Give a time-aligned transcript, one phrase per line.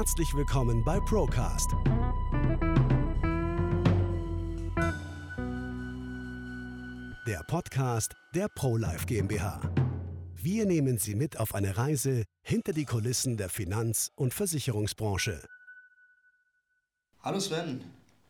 [0.00, 1.72] Herzlich willkommen bei Procast.
[7.26, 9.60] Der Podcast der ProLife GmbH.
[10.36, 15.42] Wir nehmen Sie mit auf eine Reise hinter die Kulissen der Finanz- und Versicherungsbranche.
[17.20, 17.84] Hallo Sven.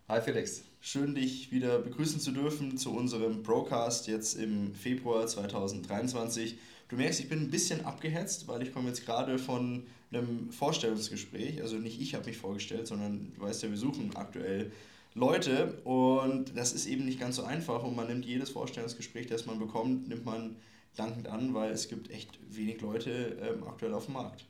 [0.08, 0.64] Hi Felix.
[0.80, 6.58] Schön, dich wieder begrüßen zu dürfen zu unserem Procast jetzt im Februar 2023.
[6.90, 11.62] Du merkst, ich bin ein bisschen abgehetzt, weil ich komme jetzt gerade von einem Vorstellungsgespräch.
[11.62, 14.72] Also nicht ich habe mich vorgestellt, sondern du weißt ja, wir suchen aktuell
[15.14, 19.46] Leute und das ist eben nicht ganz so einfach und man nimmt jedes Vorstellungsgespräch, das
[19.46, 20.56] man bekommt, nimmt man
[20.96, 24.44] dankend an, weil es gibt echt wenig Leute ähm, aktuell auf dem Markt.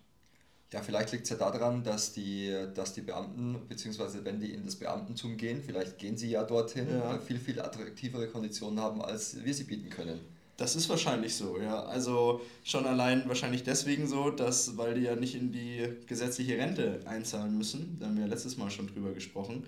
[0.73, 4.65] Ja, vielleicht liegt es ja daran, dass die, dass die Beamten, beziehungsweise wenn die in
[4.65, 7.19] das Beamtentum gehen, vielleicht gehen sie ja dorthin, ja.
[7.19, 10.21] viel, viel attraktivere Konditionen haben, als wir sie bieten können.
[10.61, 11.85] Das ist wahrscheinlich so, ja.
[11.85, 17.01] Also schon allein wahrscheinlich deswegen so, dass, weil die ja nicht in die gesetzliche Rente
[17.07, 19.65] einzahlen müssen, da haben wir ja letztes Mal schon drüber gesprochen,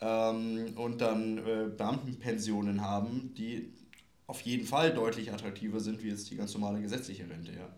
[0.00, 3.72] ähm, und dann äh, Beamtenpensionen haben, die
[4.26, 7.68] auf jeden Fall deutlich attraktiver sind wie jetzt die ganz normale gesetzliche Rente, ja.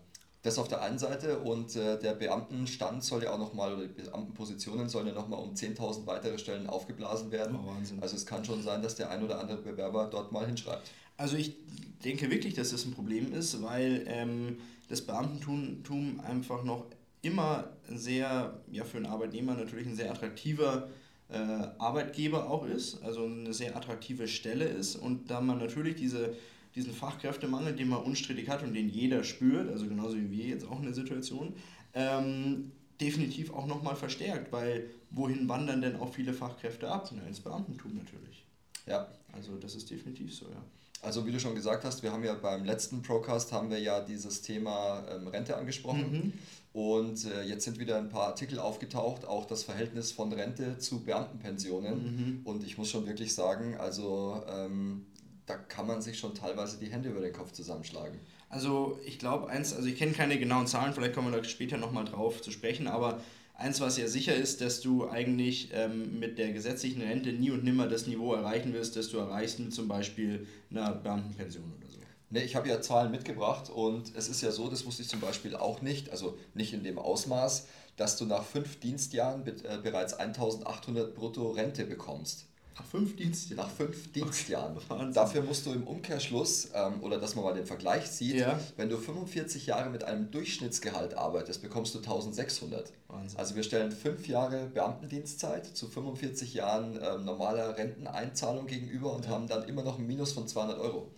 [0.41, 4.01] Das auf der einen Seite und äh, der Beamtenstand soll ja auch nochmal, oder die
[4.01, 7.55] Beamtenpositionen sollen ja nochmal um 10.000 weitere Stellen aufgeblasen werden.
[7.55, 8.01] Oh.
[8.01, 10.89] Also es kann schon sein, dass der ein oder andere Bewerber dort mal hinschreibt.
[11.17, 11.55] Also ich
[12.03, 16.85] denke wirklich, dass das ein Problem ist, weil ähm, das Beamtentum einfach noch
[17.21, 20.89] immer sehr, ja für einen Arbeitnehmer natürlich ein sehr attraktiver
[21.29, 21.37] äh,
[21.79, 26.35] Arbeitgeber auch ist, also eine sehr attraktive Stelle ist und da man natürlich diese,
[26.75, 30.67] diesen Fachkräftemangel, den man unstrittig hat und den jeder spürt, also genauso wie wir jetzt
[30.67, 31.53] auch in der Situation,
[31.93, 32.71] ähm,
[33.01, 37.09] definitiv auch nochmal verstärkt, weil wohin wandern denn auch viele Fachkräfte ab?
[37.13, 38.45] Na, ins Beamtentum natürlich.
[38.85, 39.07] Ja.
[39.33, 40.63] Also das ist definitiv so, ja.
[41.01, 44.01] Also wie du schon gesagt hast, wir haben ja beim letzten Procast haben wir ja
[44.01, 46.11] dieses Thema ähm, Rente angesprochen.
[46.11, 46.33] Mhm.
[46.73, 51.03] Und äh, jetzt sind wieder ein paar Artikel aufgetaucht, auch das Verhältnis von Rente zu
[51.03, 51.95] Beamtenpensionen.
[51.95, 52.41] Mhm.
[52.43, 55.05] Und ich muss schon wirklich sagen, also ähm,
[55.47, 58.19] da kann man sich schon teilweise die Hände über den Kopf zusammenschlagen.
[58.49, 61.77] Also ich glaube eins, also ich kenne keine genauen Zahlen, vielleicht kommen wir da später
[61.77, 63.21] nochmal drauf zu sprechen, aber
[63.57, 67.63] Eins, was ja sicher ist, dass du eigentlich ähm, mit der gesetzlichen Rente nie und
[67.63, 71.97] nimmer das Niveau erreichen wirst, das du erreichst mit zum Beispiel einer Beamtenpension oder so.
[72.29, 75.21] Ne, ich habe ja Zahlen mitgebracht und es ist ja so, das wusste ich zum
[75.21, 80.13] Beispiel auch nicht, also nicht in dem Ausmaß, dass du nach fünf Dienstjahren äh, bereits
[80.13, 82.45] 1800 brutto Rente bekommst.
[82.77, 83.65] Nach fünf Dienstjahren?
[83.65, 84.77] Nach fünf Dienstjahren.
[84.87, 85.13] Wahnsinn.
[85.13, 88.59] Dafür musst du im Umkehrschluss, ähm, oder dass man mal den Vergleich sieht, ja.
[88.75, 92.93] wenn du 45 Jahre mit einem Durchschnittsgehalt arbeitest, bekommst du 1600.
[93.07, 93.39] Wahnsinn.
[93.39, 99.31] Also wir stellen fünf Jahre Beamtendienstzeit zu 45 Jahren ähm, normaler Renteneinzahlung gegenüber und ja.
[99.31, 101.11] haben dann immer noch ein Minus von 200 Euro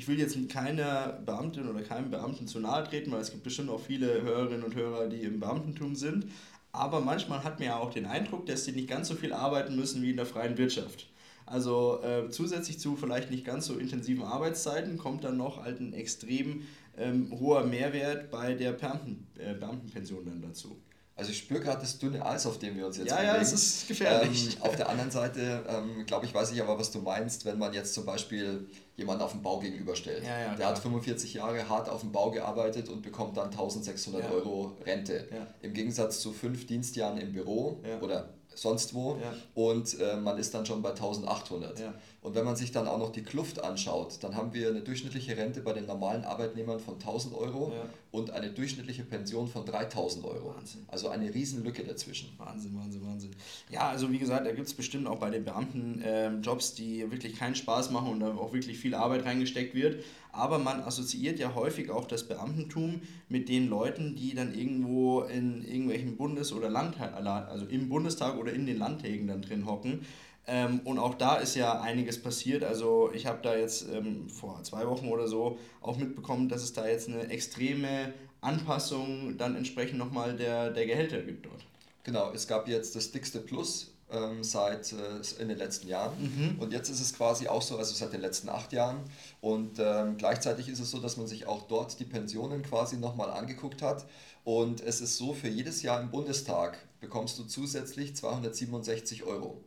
[0.00, 3.68] ich will jetzt keiner Beamtin oder keinem Beamten zu nahe treten, weil es gibt bestimmt
[3.68, 6.26] auch viele Hörerinnen und Hörer, die im Beamtentum sind.
[6.72, 9.76] Aber manchmal hat man ja auch den Eindruck, dass sie nicht ganz so viel arbeiten
[9.76, 11.08] müssen wie in der freien Wirtschaft.
[11.46, 15.92] Also äh, zusätzlich zu vielleicht nicht ganz so intensiven Arbeitszeiten kommt dann noch halt ein
[15.92, 16.62] extrem
[16.96, 20.80] ähm, hoher Mehrwert bei der Beamten, äh, Beamtenpension dann dazu.
[21.20, 23.34] Also ich spüre gerade das dünne Eis, auf dem wir uns jetzt ja, bewegen.
[23.34, 24.56] Ja, es ist gefährlich.
[24.56, 27.58] Ähm, auf der anderen Seite, ähm, glaube ich, weiß ich aber, was du meinst, wenn
[27.58, 28.66] man jetzt zum Beispiel
[28.96, 30.24] jemanden auf dem Bau gegenüberstellt.
[30.24, 30.70] Ja, ja, der klar.
[30.70, 34.30] hat 45 Jahre hart auf dem Bau gearbeitet und bekommt dann 1600 ja.
[34.30, 35.28] Euro Rente.
[35.60, 39.32] Im Gegensatz zu fünf Dienstjahren im Büro oder sonst wo ja.
[39.54, 41.80] und äh, man ist dann schon bei 1800.
[41.80, 41.94] Ja.
[42.20, 45.34] Und wenn man sich dann auch noch die Kluft anschaut, dann haben wir eine durchschnittliche
[45.34, 47.88] Rente bei den normalen Arbeitnehmern von 1000 Euro ja.
[48.10, 50.54] und eine durchschnittliche Pension von 3000 Euro.
[50.54, 50.84] Wahnsinn.
[50.88, 52.34] Also eine Riesenlücke dazwischen.
[52.36, 53.30] Wahnsinn, Wahnsinn, Wahnsinn.
[53.70, 57.10] Ja, also wie gesagt, da gibt es bestimmt auch bei den Beamten äh, Jobs, die
[57.10, 60.04] wirklich keinen Spaß machen und da auch wirklich viel Arbeit reingesteckt wird.
[60.32, 65.64] Aber man assoziiert ja häufig auch das Beamtentum mit den Leuten, die dann irgendwo in
[65.64, 70.06] irgendwelchen Bundes- oder Landtag, also im Bundestag oder in den Landtägen dann drin hocken.
[70.46, 72.64] Ähm, und auch da ist ja einiges passiert.
[72.64, 76.72] Also ich habe da jetzt ähm, vor zwei Wochen oder so auch mitbekommen, dass es
[76.72, 81.64] da jetzt eine extreme Anpassung dann entsprechend nochmal der, der Gehälter gibt dort.
[82.02, 86.12] Genau, es gab jetzt das dickste Plus ähm, seit äh, in den letzten Jahren.
[86.18, 86.58] Mhm.
[86.58, 88.98] Und jetzt ist es quasi auch so, also seit den letzten acht Jahren.
[89.40, 93.30] Und ähm, gleichzeitig ist es so, dass man sich auch dort die Pensionen quasi nochmal
[93.30, 94.06] angeguckt hat.
[94.44, 99.62] Und es ist so, für jedes Jahr im Bundestag bekommst du zusätzlich 267 Euro.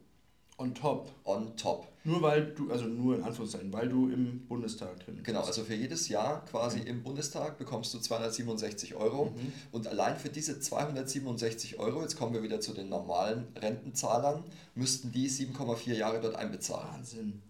[0.58, 1.10] On top.
[1.26, 1.88] On top.
[2.06, 5.26] Nur weil du, also nur in Anführungszeichen, weil du im Bundestag drin bist.
[5.26, 6.90] Genau, also für jedes Jahr quasi okay.
[6.90, 9.26] im Bundestag bekommst du 267 Euro.
[9.26, 9.54] Mhm.
[9.72, 14.44] Und allein für diese 267 Euro, jetzt kommen wir wieder zu den normalen Rentenzahlern,
[14.76, 16.94] müssten die 7,4 Jahre dort einbezahlen.
[16.94, 17.42] Wahnsinn.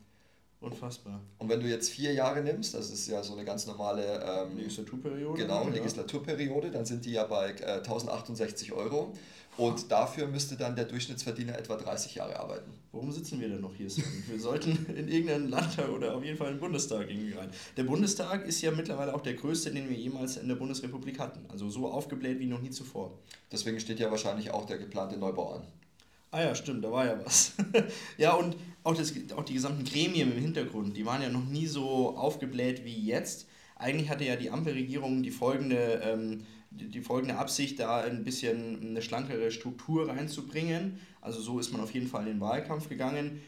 [0.63, 1.19] Unfassbar.
[1.39, 4.57] Und wenn du jetzt vier Jahre nimmst, das ist ja so eine ganz normale ähm,
[4.57, 5.41] Legislaturperiode.
[5.41, 5.67] Genau.
[5.67, 9.11] Legislaturperiode, dann sind die ja bei äh, 1068 Euro.
[9.55, 12.71] Und dafür müsste dann der Durchschnittsverdiener etwa 30 Jahre arbeiten.
[12.91, 13.87] Warum sitzen wir denn noch hier?
[14.27, 17.49] Wir sollten in irgendeinen Landtag oder auf jeden Fall in den Bundestag irgendwie rein.
[17.77, 21.45] Der Bundestag ist ja mittlerweile auch der größte, den wir jemals in der Bundesrepublik hatten.
[21.49, 23.19] Also so aufgebläht wie noch nie zuvor.
[23.51, 25.63] Deswegen steht ja wahrscheinlich auch der geplante Neubau an.
[26.31, 27.53] Ah ja, stimmt, da war ja was.
[28.17, 31.67] ja, und auch, das, auch die gesamten Gremien im Hintergrund, die waren ja noch nie
[31.67, 33.47] so aufgebläht wie jetzt.
[33.83, 36.45] Eigentlich hatte ja die Ampelregierung die folgende ähm,
[36.75, 40.99] die, folgende Absicht, da ein bisschen eine schlankere Struktur reinzubringen.
[41.21, 43.41] Also so ist man auf jeden Fall in den Wahlkampf gegangen.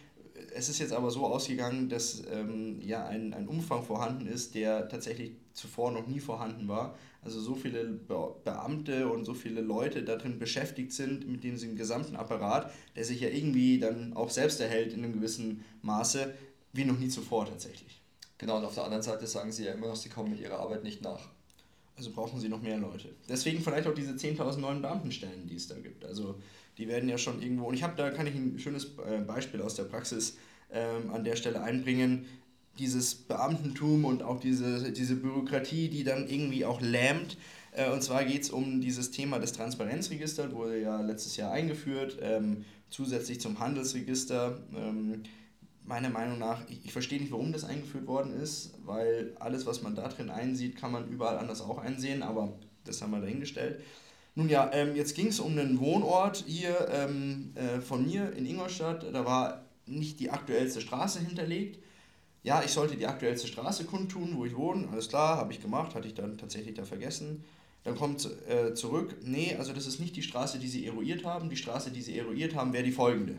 [0.53, 4.87] Es ist jetzt aber so ausgegangen, dass ähm, ja ein, ein Umfang vorhanden ist, der
[4.89, 6.97] tatsächlich zuvor noch nie vorhanden war.
[7.21, 12.15] Also so viele Be Beamte und so viele Leute darin beschäftigt sind mit diesem gesamten
[12.15, 16.33] Apparat, der sich ja irgendwie dann auch selbst erhält in einem gewissen Maße,
[16.73, 18.04] wie noch nie zuvor tatsächlich.
[18.37, 20.59] Genau, und auf der anderen Seite sagen sie ja immer noch, sie kommen mit ihrer
[20.59, 21.29] Arbeit nicht nach.
[21.97, 23.09] Also brauchen sie noch mehr Leute.
[23.29, 26.03] Deswegen vielleicht auch diese 10.000 neuen Beamtenstellen, die es da gibt.
[26.03, 26.35] Also
[26.77, 29.61] die werden ja schon irgendwo, und ich habe da, kann ich ein schönes äh, Beispiel
[29.61, 30.37] aus der Praxis
[30.71, 32.25] ähm, an der Stelle einbringen.
[32.77, 37.37] Dieses Beamtentum und auch diese, diese Bürokratie, die dann irgendwie auch lähmt.
[37.71, 42.17] Äh, und zwar geht es um dieses Thema des Transparenzregisters, wurde ja letztes Jahr eingeführt,
[42.21, 44.59] ähm, zusätzlich zum Handelsregister.
[44.75, 45.23] Ähm,
[45.85, 49.81] meiner Meinung nach, ich, ich verstehe nicht, warum das eingeführt worden ist, weil alles, was
[49.81, 52.53] man da drin einsieht, kann man überall anders auch einsehen, aber
[52.83, 53.81] das haben wir dahingestellt.
[54.35, 58.45] Nun ja, ähm, jetzt ging es um einen Wohnort hier ähm, äh, von mir in
[58.45, 59.05] Ingolstadt.
[59.13, 61.79] Da war nicht die aktuellste Straße hinterlegt.
[62.43, 64.89] Ja, ich sollte die aktuellste Straße kundtun, wo ich wohne.
[64.91, 67.45] Alles klar, habe ich gemacht, hatte ich dann tatsächlich da vergessen.
[67.85, 71.49] Dann kommt äh, zurück, nee, also das ist nicht die Straße, die Sie eruiert haben.
[71.49, 73.37] Die Straße, die Sie eruiert haben, wäre die folgende.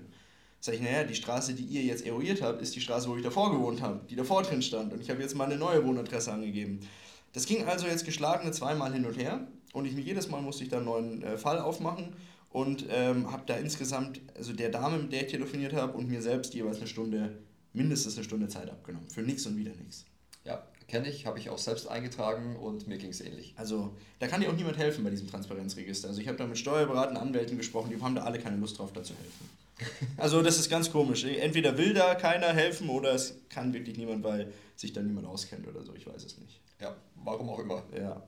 [0.61, 3.23] Sag ich, naja, die Straße, die ihr jetzt eruiert habt, ist die Straße, wo ich
[3.23, 4.93] davor gewohnt habe, die davor drin stand.
[4.93, 6.81] Und ich habe jetzt mal eine neue Wohnadresse angegeben.
[7.32, 9.47] Das ging also jetzt geschlagene zweimal hin und her.
[9.73, 12.14] Und ich, jedes Mal musste ich dann einen neuen äh, Fall aufmachen
[12.50, 16.23] und ähm, habe da insgesamt, also der Dame, mit der ich telefoniert habe, und mir
[16.23, 17.37] selbst jeweils eine Stunde,
[17.75, 19.08] mindestens eine Stunde Zeit abgenommen.
[19.11, 20.06] Für nichts und wieder nichts.
[20.44, 23.53] Ja, kenne ich, habe ich auch selbst eingetragen und mir ging es ähnlich.
[23.56, 26.08] Also da kann dir auch niemand helfen bei diesem Transparenzregister.
[26.08, 28.93] Also ich habe da mit Steuerberatern, Anwälten gesprochen, die haben da alle keine Lust drauf,
[28.94, 29.50] da zu helfen.
[30.17, 31.25] Also das ist ganz komisch.
[31.25, 35.67] Entweder will da keiner helfen oder es kann wirklich niemand, weil sich da niemand auskennt
[35.69, 35.94] oder so.
[35.94, 36.61] Ich weiß es nicht.
[36.81, 37.82] Ja, warum auch immer.
[37.94, 38.23] Ja.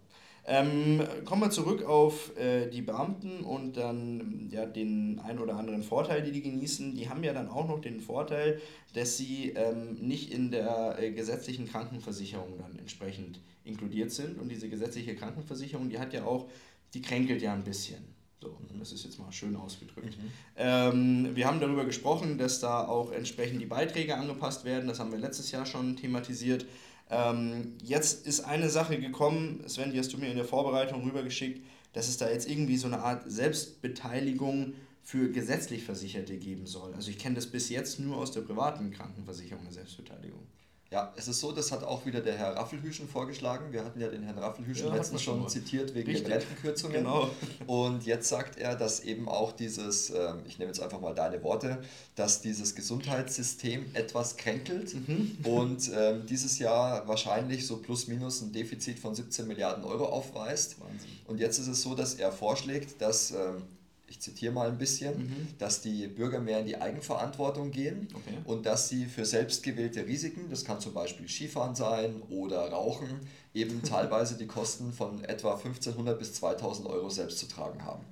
[0.50, 5.82] Ähm, kommen wir zurück auf äh, die Beamten und dann ja, den ein oder anderen
[5.82, 6.94] Vorteil, die die genießen.
[6.94, 8.58] Die haben ja dann auch noch den Vorteil,
[8.94, 14.38] dass sie ähm, nicht in der äh, gesetzlichen Krankenversicherung dann entsprechend inkludiert sind.
[14.38, 16.48] Und diese gesetzliche Krankenversicherung, die hat ja auch,
[16.94, 18.02] die kränkelt ja ein bisschen.
[18.40, 20.16] So, das ist jetzt mal schön ausgedrückt.
[20.16, 20.30] Mhm.
[20.56, 24.86] Ähm, wir haben darüber gesprochen, dass da auch entsprechend die Beiträge angepasst werden.
[24.86, 26.64] Das haben wir letztes Jahr schon thematisiert.
[27.10, 31.64] Ähm, jetzt ist eine Sache gekommen, Sven, die hast du mir in der Vorbereitung rübergeschickt,
[31.94, 36.92] dass es da jetzt irgendwie so eine Art Selbstbeteiligung für gesetzlich Versicherte geben soll.
[36.94, 40.46] Also ich kenne das bis jetzt nur aus der privaten Krankenversicherung, eine Selbstbeteiligung.
[40.90, 43.72] Ja, es ist so, das hat auch wieder der Herr Raffelhüschen vorgeschlagen.
[43.72, 45.48] Wir hatten ja den Herrn Raffelhüschen ja, letztens schon mal.
[45.48, 46.24] zitiert wegen Richtig.
[46.24, 46.96] den Rentenkürzungen.
[46.96, 47.30] Genau.
[47.66, 51.42] Und jetzt sagt er, dass eben auch dieses, ähm, ich nehme jetzt einfach mal deine
[51.42, 51.82] Worte,
[52.14, 55.36] dass dieses Gesundheitssystem etwas kränkelt mhm.
[55.44, 60.80] und ähm, dieses Jahr wahrscheinlich so plus minus ein Defizit von 17 Milliarden Euro aufweist.
[60.80, 61.10] Wahnsinn.
[61.26, 63.62] Und jetzt ist es so, dass er vorschlägt, dass ähm,
[64.08, 65.48] ich zitiere mal ein bisschen, mhm.
[65.58, 68.38] dass die Bürger mehr in die Eigenverantwortung gehen okay.
[68.44, 73.20] und dass sie für selbstgewählte Risiken, das kann zum Beispiel Skifahren sein oder Rauchen,
[73.54, 78.04] eben teilweise die Kosten von etwa 1500 bis 2000 Euro selbst zu tragen haben.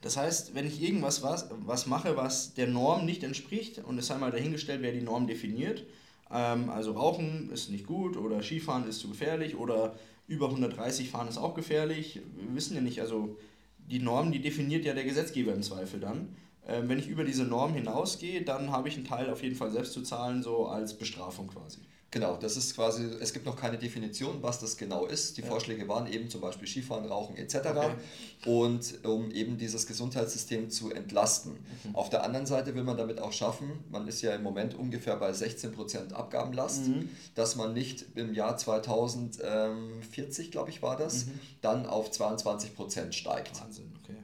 [0.00, 4.08] Das heißt, wenn ich irgendwas was, was mache, was der Norm nicht entspricht, und es
[4.08, 5.84] sei mal dahingestellt, wer die Norm definiert,
[6.30, 9.94] ähm, also Rauchen ist nicht gut oder Skifahren ist zu gefährlich oder
[10.26, 13.36] über 130 fahren ist auch gefährlich, wir wissen ja nicht, also
[13.92, 16.34] die Norm, die definiert ja der Gesetzgeber im Zweifel dann.
[16.66, 19.70] Ähm, wenn ich über diese Norm hinausgehe, dann habe ich einen Teil auf jeden Fall
[19.70, 21.80] selbst zu zahlen, so als Bestrafung quasi.
[22.12, 25.38] Genau, das ist quasi, es gibt noch keine Definition, was das genau ist.
[25.38, 25.46] Die ja.
[25.46, 27.56] Vorschläge waren eben zum Beispiel Skifahren, Rauchen etc.
[27.56, 27.94] Okay.
[28.44, 31.52] Und um eben dieses Gesundheitssystem zu entlasten.
[31.84, 31.96] Mhm.
[31.96, 35.16] Auf der anderen Seite will man damit auch schaffen, man ist ja im Moment ungefähr
[35.16, 37.08] bei 16% Abgabenlast, mhm.
[37.34, 41.40] dass man nicht im Jahr 2040, glaube ich, war das, mhm.
[41.62, 43.58] dann auf 22% steigt.
[43.58, 44.18] Wahnsinn, okay.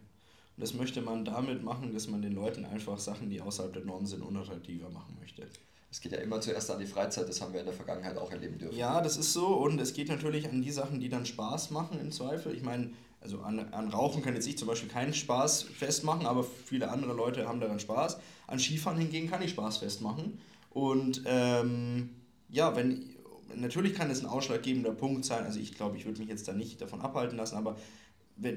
[0.56, 3.86] Und das möchte man damit machen, dass man den Leuten einfach Sachen, die außerhalb der
[3.86, 5.48] Norm sind, unattraktiver machen möchte
[5.90, 8.30] es geht ja immer zuerst an die Freizeit, das haben wir in der Vergangenheit auch
[8.30, 8.76] erleben dürfen.
[8.76, 11.98] Ja, das ist so und es geht natürlich an die Sachen, die dann Spaß machen
[12.00, 12.54] im Zweifel.
[12.54, 12.90] Ich meine,
[13.20, 17.14] also an, an Rauchen kann jetzt ich zum Beispiel keinen Spaß festmachen, aber viele andere
[17.14, 18.18] Leute haben daran Spaß.
[18.46, 20.38] An Skifahren hingegen kann ich Spaß festmachen.
[20.70, 22.10] Und ähm,
[22.48, 23.16] ja, wenn
[23.54, 26.52] natürlich kann es ein ausschlaggebender Punkt sein, also ich glaube, ich würde mich jetzt da
[26.52, 27.76] nicht davon abhalten lassen, aber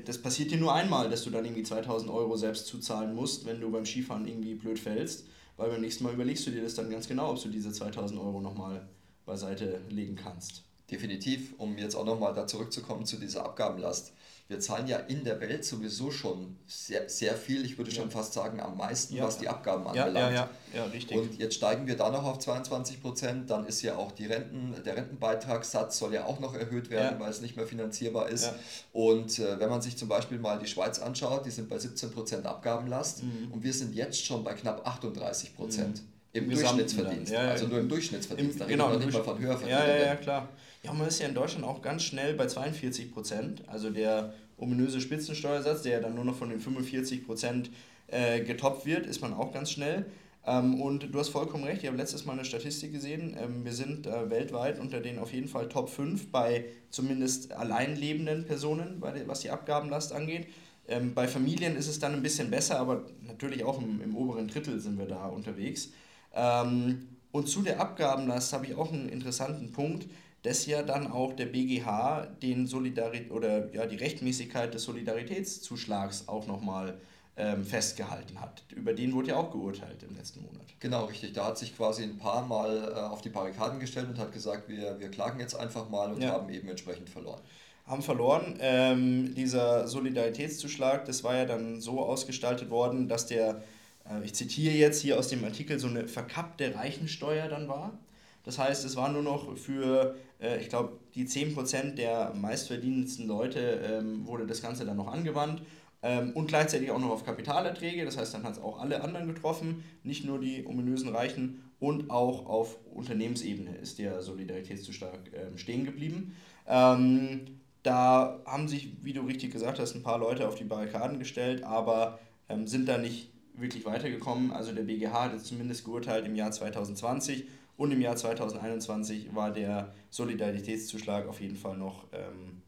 [0.05, 3.59] das passiert dir nur einmal, dass du dann irgendwie 2000 Euro selbst zuzahlen musst, wenn
[3.59, 5.25] du beim Skifahren irgendwie blöd fällst,
[5.57, 8.19] weil beim nächsten Mal überlegst du dir das dann ganz genau, ob du diese 2000
[8.19, 8.87] Euro nochmal
[9.25, 10.63] beiseite legen kannst.
[10.89, 14.13] Definitiv, um jetzt auch nochmal da zurückzukommen zu dieser Abgabenlast
[14.51, 18.01] wir zahlen ja in der Welt sowieso schon sehr, sehr viel, ich würde ja.
[18.01, 19.23] schon fast sagen am meisten, ja.
[19.23, 20.15] was die Abgaben anbelangt.
[20.15, 21.17] Ja, ja, ja, richtig.
[21.17, 24.75] Und jetzt steigen wir da noch auf 22 Prozent, dann ist ja auch die Renten,
[24.83, 28.51] der Rentenbeitragssatz soll ja auch noch erhöht werden, weil es nicht mehr finanzierbar ist.
[28.91, 32.11] Und äh, wenn man sich zum Beispiel mal die Schweiz anschaut, die sind bei 17
[32.11, 33.53] Prozent Abgabenlast mhm.
[33.53, 36.01] und wir sind jetzt schon bei knapp 38 Prozent.
[36.01, 36.07] Mhm.
[36.33, 39.87] Im Durchschnittsverdienst, ja, also nur im Durchschnittsverdienst, im, da genau, nicht mal von Höherverdienern.
[39.87, 40.49] Ja, ja, ja, klar.
[40.83, 43.63] Ja, man ist ja in Deutschland auch ganz schnell bei 42 Prozent.
[43.67, 47.71] Also der ominöse Spitzensteuersatz, der ja dann nur noch von den 45 Prozent
[48.07, 50.05] äh, getoppt wird, ist man auch ganz schnell.
[50.45, 53.35] Ähm, und du hast vollkommen recht, ich habe letztes Mal eine Statistik gesehen.
[53.39, 58.45] Ähm, wir sind äh, weltweit unter den auf jeden Fall Top 5 bei zumindest alleinlebenden
[58.45, 60.47] Personen, bei, was die Abgabenlast angeht.
[60.87, 64.47] Ähm, bei Familien ist es dann ein bisschen besser, aber natürlich auch im, im oberen
[64.47, 65.91] Drittel sind wir da unterwegs.
[66.33, 70.07] Ähm, und zu der Abgabenlast habe ich auch einen interessanten Punkt
[70.43, 76.47] dass ja dann auch der BGH den Solidarität oder ja die Rechtmäßigkeit des Solidaritätszuschlags auch
[76.47, 76.99] nochmal
[77.37, 78.63] ähm, festgehalten hat.
[78.75, 80.61] Über den wurde ja auch geurteilt im letzten Monat.
[80.79, 81.33] Genau, richtig.
[81.33, 84.67] Da hat sich quasi ein paar Mal äh, auf die Barrikaden gestellt und hat gesagt,
[84.67, 86.31] wir, wir klagen jetzt einfach mal und ja.
[86.31, 87.39] haben eben entsprechend verloren.
[87.85, 88.57] Haben verloren.
[88.59, 93.63] Ähm, dieser Solidaritätszuschlag, das war ja dann so ausgestaltet worden, dass der,
[94.09, 97.97] äh, ich zitiere jetzt hier aus dem Artikel, so eine verkappte Reichensteuer dann war.
[98.43, 100.15] Das heißt, es war nur noch für,
[100.59, 105.61] ich glaube, die 10% der meistverdienendsten Leute ähm, wurde das Ganze dann noch angewandt
[106.01, 108.05] ähm, und gleichzeitig auch noch auf Kapitalerträge.
[108.05, 112.09] Das heißt, dann hat es auch alle anderen getroffen, nicht nur die ominösen Reichen und
[112.09, 116.35] auch auf Unternehmensebene ist der Solidaritätszuschlag äh, stehen geblieben.
[116.67, 117.41] Ähm,
[117.83, 121.63] da haben sich, wie du richtig gesagt hast, ein paar Leute auf die Barrikaden gestellt,
[121.63, 122.19] aber
[122.49, 124.51] ähm, sind da nicht wirklich weitergekommen.
[124.51, 127.45] Also der BGH hat es zumindest geurteilt im Jahr 2020
[127.81, 132.61] und im Jahr 2021 war der Solidaritätszuschlag auf jeden Fall noch ähm,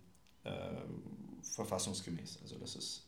[0.43, 0.49] äh,
[1.43, 2.39] verfassungsgemäß.
[2.41, 3.07] Also das ist.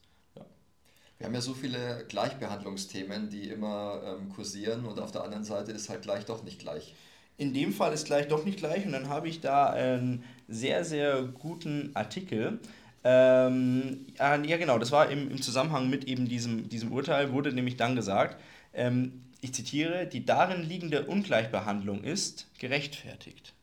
[1.17, 5.71] Wir haben ja so viele Gleichbehandlungsthemen, die immer ähm, kursieren und auf der anderen Seite
[5.71, 6.93] ist halt gleich doch nicht gleich.
[7.38, 10.85] In dem Fall ist gleich doch nicht gleich und dann habe ich da einen sehr,
[10.85, 12.59] sehr guten Artikel.
[13.03, 17.77] Ähm, ja, genau, das war im, im Zusammenhang mit eben diesem, diesem Urteil, wurde nämlich
[17.77, 18.39] dann gesagt,
[18.74, 23.53] ähm, ich zitiere, die darin liegende Ungleichbehandlung ist gerechtfertigt.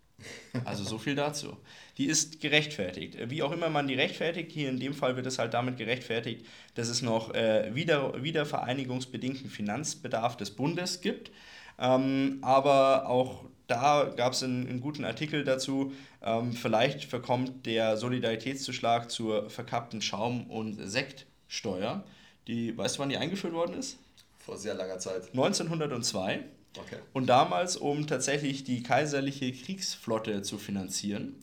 [0.64, 1.56] Also so viel dazu.
[1.98, 3.18] Die ist gerechtfertigt.
[3.28, 6.46] Wie auch immer man die rechtfertigt, hier in dem Fall wird es halt damit gerechtfertigt,
[6.74, 11.32] dass es noch äh, wieder, wiedervereinigungsbedingten Finanzbedarf des Bundes gibt.
[11.78, 15.92] Ähm, aber auch da gab es einen, einen, guten Artikel dazu.
[16.22, 22.04] Ähm, vielleicht verkommt der Solidaritätszuschlag zur verkappten Schaum- und Sektsteuer.
[22.46, 23.98] Die, weißt du, wann die eingeführt worden ist?
[24.44, 25.30] Vor sehr langer Zeit.
[25.30, 26.44] 1902.
[26.78, 26.96] Okay.
[27.12, 31.37] Und damals, um tatsächlich die kaiserliche Kriegsflotte zu finanzieren.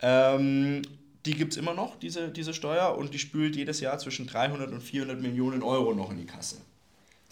[0.00, 0.82] Ähm,
[1.24, 4.70] die gibt es immer noch, diese, diese Steuer, und die spült jedes Jahr zwischen 300
[4.70, 6.58] und 400 Millionen Euro noch in die Kasse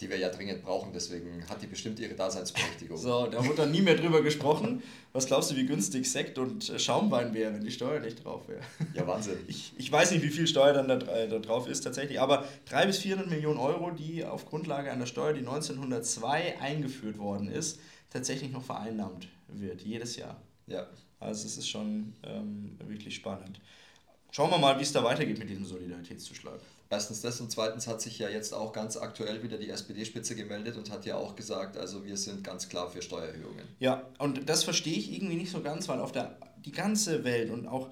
[0.01, 0.91] die wir ja dringend brauchen.
[0.93, 2.97] Deswegen hat die bestimmt ihre Daseinsberechtigung.
[2.97, 4.83] So, da wird dann nie mehr drüber gesprochen.
[5.13, 8.61] Was glaubst du, wie günstig Sekt und Schaumwein wäre, wenn die Steuer nicht drauf wäre?
[8.93, 9.37] Ja, Wahnsinn.
[9.47, 12.45] Ich, ich weiß nicht, wie viel Steuer dann da, äh, da drauf ist tatsächlich, aber
[12.65, 17.79] 300 bis 400 Millionen Euro, die auf Grundlage einer Steuer, die 1902 eingeführt worden ist,
[18.09, 20.41] tatsächlich noch vereinnahmt wird, jedes Jahr.
[20.67, 20.87] Ja.
[21.19, 23.61] Also es ist schon ähm, wirklich spannend.
[24.31, 26.59] Schauen wir mal, wie es da weitergeht mit diesem Solidaritätszuschlag.
[26.89, 30.77] Erstens das und zweitens hat sich ja jetzt auch ganz aktuell wieder die SPD-Spitze gemeldet
[30.77, 33.65] und hat ja auch gesagt, also wir sind ganz klar für Steuererhöhungen.
[33.79, 37.51] Ja, und das verstehe ich irgendwie nicht so ganz, weil auf der die ganze Welt
[37.51, 37.89] und auch,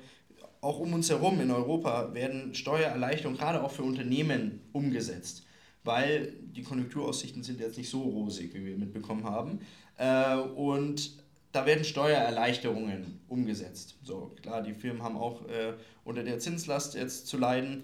[0.61, 5.43] auch um uns herum in Europa werden Steuererleichterungen gerade auch für Unternehmen umgesetzt,
[5.83, 9.59] weil die Konjunkturaussichten sind jetzt nicht so rosig, wie wir mitbekommen haben.
[9.97, 13.95] Äh, und da werden Steuererleichterungen umgesetzt.
[14.03, 15.73] So, klar, die Firmen haben auch äh,
[16.03, 17.83] unter der Zinslast jetzt zu leiden.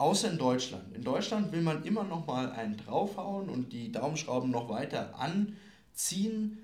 [0.00, 0.96] Außer in Deutschland.
[0.96, 6.56] In Deutschland will man immer noch mal einen draufhauen und die Daumenschrauben noch weiter anziehen.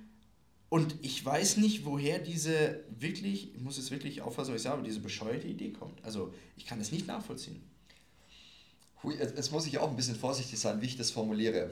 [0.71, 4.83] Und ich weiß nicht, woher diese wirklich, ich muss es wirklich auffassen, was ich sage,
[4.83, 6.03] diese bescheuerte Idee kommt.
[6.03, 7.61] Also ich kann es nicht nachvollziehen.
[9.11, 11.71] Jetzt muss ich auch ein bisschen vorsichtig sein, wie ich das formuliere.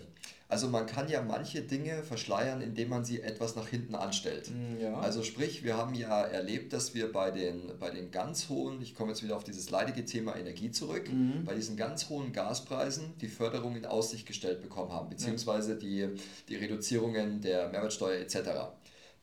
[0.48, 4.50] Also man kann ja manche Dinge verschleiern, indem man sie etwas nach hinten anstellt.
[4.50, 4.94] Mm, ja.
[4.98, 8.94] Also sprich, wir haben ja erlebt, dass wir bei den, bei den ganz hohen, ich
[8.94, 11.44] komme jetzt wieder auf dieses leidige Thema Energie zurück, mhm.
[11.44, 16.08] bei diesen ganz hohen Gaspreisen die Förderung in Aussicht gestellt bekommen haben, beziehungsweise die,
[16.48, 18.36] die Reduzierungen der Mehrwertsteuer etc.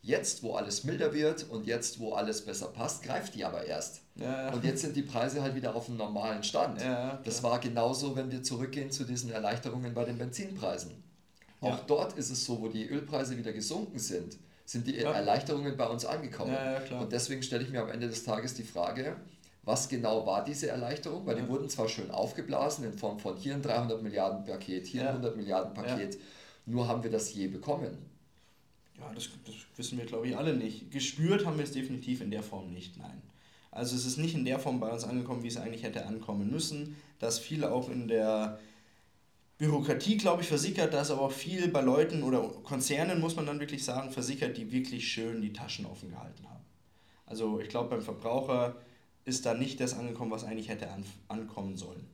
[0.04, 4.02] Jetzt, wo alles milder wird und jetzt, wo alles besser passt, greift die aber erst.
[4.16, 4.54] Ja, ja.
[4.54, 6.82] Und jetzt sind die Preise halt wieder auf einem normalen Stand.
[6.82, 10.92] Ja, das war genauso, wenn wir zurückgehen zu diesen Erleichterungen bei den Benzinpreisen.
[11.62, 15.88] Auch dort ist es so, wo die Ölpreise wieder gesunken sind, sind die Erleichterungen bei
[15.88, 16.56] uns angekommen.
[17.00, 19.18] und deswegen stelle ich mir am Ende des Tages die Frage,
[19.64, 21.28] was genau war diese Erleichterung?
[21.28, 25.04] Weil die wurden zwar schön aufgeblasen in Form von hier ein 300 Milliarden Paket, hier
[25.04, 26.18] ein 100 Milliarden Paket,
[26.66, 28.11] nur haben wir das je bekommen.
[29.00, 30.92] Ja, das, das wissen wir, glaube ich, alle nicht.
[30.92, 33.22] Gespürt haben wir es definitiv in der Form nicht, nein.
[33.72, 36.52] Also es ist nicht in der Form bei uns angekommen, wie es eigentlich hätte ankommen
[36.52, 36.98] müssen.
[37.20, 38.60] Dass viel auch in der
[39.58, 43.60] Bürokratie, glaube ich, versickert, dass aber auch viel bei Leuten oder Konzernen, muss man dann
[43.60, 46.66] wirklich sagen, versickert, die wirklich schön die Taschen offen gehalten haben.
[47.26, 48.76] Also ich glaube, beim Verbraucher
[49.24, 52.06] ist da nicht das angekommen, was eigentlich hätte an, ankommen sollen.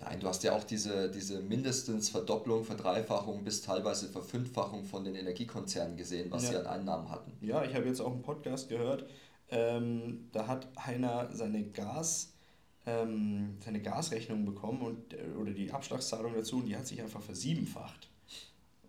[0.00, 5.14] Nein, du hast ja auch diese, diese mindestens Verdopplung, Verdreifachung bis teilweise Verfünffachung von den
[5.14, 6.50] Energiekonzernen gesehen, was ja.
[6.50, 7.32] sie an Einnahmen hatten.
[7.40, 9.06] Ja, ich habe jetzt auch einen Podcast gehört,
[9.50, 12.32] ähm, da hat einer seine Gas,
[12.84, 17.22] ähm, seine Gasrechnung bekommen und, äh, oder die Abschlagszahlung dazu und die hat sich einfach
[17.22, 18.08] versiebenfacht.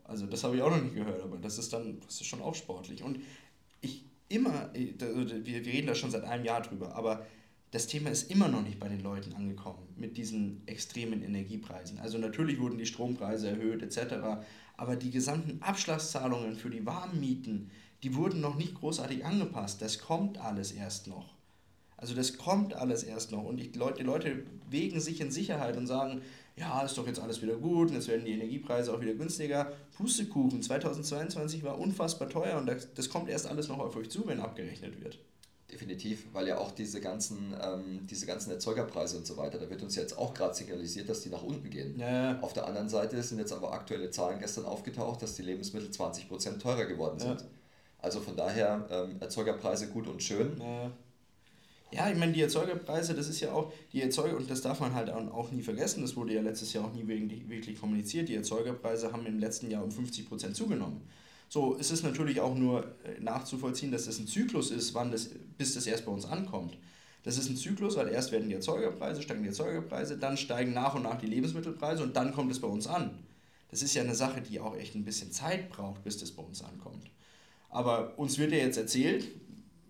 [0.04, 2.42] Also das habe ich auch noch nicht gehört, aber das ist dann, das ist schon
[2.42, 3.04] auch sportlich.
[3.04, 3.20] Und
[3.82, 7.26] ich immer, äh, wir, wir reden da schon seit einem Jahr drüber, aber
[7.72, 12.00] das Thema ist immer noch nicht bei den Leuten angekommen mit diesen extremen Energiepreisen.
[12.00, 14.42] Also natürlich wurden die Strompreise erhöht etc.,
[14.78, 17.72] aber die gesamten Abschlagszahlungen für die Warmmieten,
[18.04, 19.82] die wurden noch nicht großartig angepasst.
[19.82, 21.34] Das kommt alles erst noch.
[21.98, 25.78] Also das kommt alles erst noch und die Leute, die Leute wägen sich in Sicherheit
[25.78, 26.22] und sagen,
[26.56, 29.74] ja, ist doch jetzt alles wieder gut und jetzt werden die Energiepreise auch wieder günstiger.
[29.96, 34.28] Pustekuchen, 2022 war unfassbar teuer und das, das kommt erst alles noch auf euch zu,
[34.28, 35.18] wenn abgerechnet wird.
[35.72, 39.84] Definitiv, weil ja auch diese ganzen, ähm, diese ganzen Erzeugerpreise und so weiter, da wird
[39.84, 42.00] uns jetzt auch gerade signalisiert, dass die nach unten gehen.
[42.00, 42.40] Ja.
[42.40, 46.60] Auf der anderen Seite sind jetzt aber aktuelle Zahlen gestern aufgetaucht, dass die Lebensmittel 20%
[46.60, 47.42] teurer geworden sind.
[47.42, 47.48] Ja.
[48.00, 50.58] Also von daher ähm, Erzeugerpreise gut und schön.
[50.58, 50.92] Ja.
[51.92, 54.94] Ja, ich meine, die Erzeugerpreise, das ist ja auch, die Erzeuger, und das darf man
[54.94, 59.12] halt auch nie vergessen, das wurde ja letztes Jahr auch nie wirklich kommuniziert, die Erzeugerpreise
[59.14, 61.02] haben im letzten Jahr um 50% zugenommen.
[61.50, 65.30] So, es ist natürlich auch nur äh, nachzuvollziehen, dass das ein Zyklus ist, wann das,
[65.58, 66.78] bis das erst bei uns ankommt.
[67.24, 70.96] Das ist ein Zyklus, weil erst werden die Erzeugerpreise, steigen die Erzeugerpreise, dann steigen nach
[70.96, 73.12] und nach die Lebensmittelpreise und dann kommt es bei uns an.
[73.70, 76.44] Das ist ja eine Sache, die auch echt ein bisschen Zeit braucht, bis das bei
[76.44, 77.10] uns ankommt.
[77.70, 79.26] Aber uns wird ja jetzt erzählt,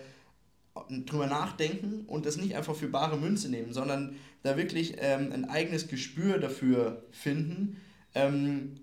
[0.90, 5.46] drüber nachdenken und das nicht einfach für bare Münze nehmen, sondern da wirklich ähm, ein
[5.46, 7.78] eigenes Gespür dafür finden,
[8.16, 8.80] ähm,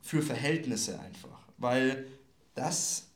[0.00, 1.46] für Verhältnisse einfach.
[1.58, 2.06] Weil
[2.54, 3.08] das,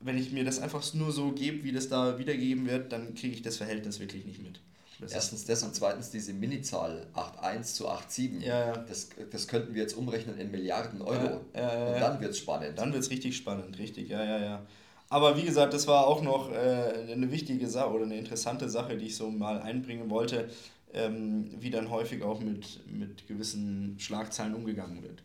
[0.00, 3.34] wenn ich mir das einfach nur so gebe, wie das da wiedergegeben wird, dann kriege
[3.34, 4.60] ich das Verhältnis wirklich nicht mit.
[4.98, 8.40] Das Erstens das und zweitens diese Minizahl 8,1 zu 8,7.
[8.40, 8.76] Ja, ja.
[8.76, 11.42] Das, das könnten wir jetzt umrechnen in Milliarden Euro.
[11.54, 12.78] Ja, und dann wird es spannend.
[12.78, 14.66] Dann wird es richtig spannend, richtig, ja, ja, ja.
[15.08, 18.96] Aber wie gesagt, das war auch noch äh, eine wichtige Sache oder eine interessante Sache,
[18.96, 20.48] die ich so mal einbringen wollte,
[20.92, 25.22] ähm, wie dann häufig auch mit, mit gewissen Schlagzeilen umgegangen wird.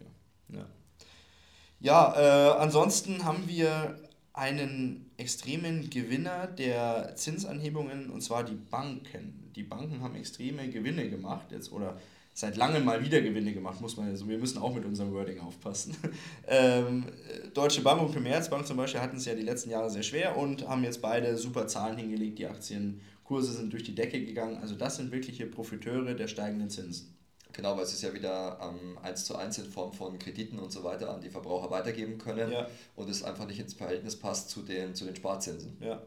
[0.50, 0.60] Ja,
[1.80, 2.14] ja.
[2.16, 3.98] ja äh, ansonsten haben wir
[4.34, 9.41] einen extremen Gewinner der Zinsanhebungen und zwar die Banken.
[9.56, 12.00] Die Banken haben extreme Gewinne gemacht jetzt oder
[12.34, 15.40] seit langem mal wieder Gewinne gemacht, muss man also wir müssen auch mit unserem Wording
[15.40, 15.96] aufpassen.
[16.48, 17.06] ähm,
[17.54, 20.68] Deutsche Bank und Commerzbank zum Beispiel hatten es ja die letzten Jahre sehr schwer und
[20.68, 22.40] haben jetzt beide super Zahlen hingelegt.
[22.40, 24.58] Die Aktienkurse sind durch die Decke gegangen.
[24.58, 27.18] Also das sind wirkliche Profiteure der steigenden Zinsen.
[27.54, 30.72] Genau, weil sie es ja wieder ähm, eins zu eins in Form von Krediten und
[30.72, 32.68] so weiter an die Verbraucher weitergeben können ja.
[32.96, 35.76] und es einfach nicht ins Verhältnis passt zu den, zu den Sparzinsen.
[35.82, 36.02] Ja.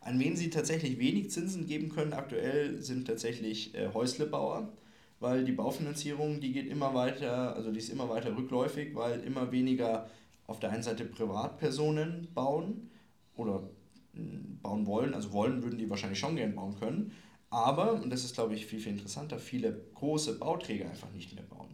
[0.00, 4.72] An wen sie tatsächlich wenig Zinsen geben können aktuell sind tatsächlich äh, Häuslebauer,
[5.20, 9.52] weil die Baufinanzierung, die geht immer weiter, also die ist immer weiter rückläufig, weil immer
[9.52, 10.08] weniger
[10.46, 12.90] auf der einen Seite Privatpersonen bauen
[13.36, 13.68] oder
[14.14, 17.12] hm, bauen wollen, also wollen würden die wahrscheinlich schon gern bauen können,
[17.50, 21.44] aber, und das ist glaube ich viel, viel interessanter, viele große Bauträger einfach nicht mehr
[21.44, 21.67] bauen.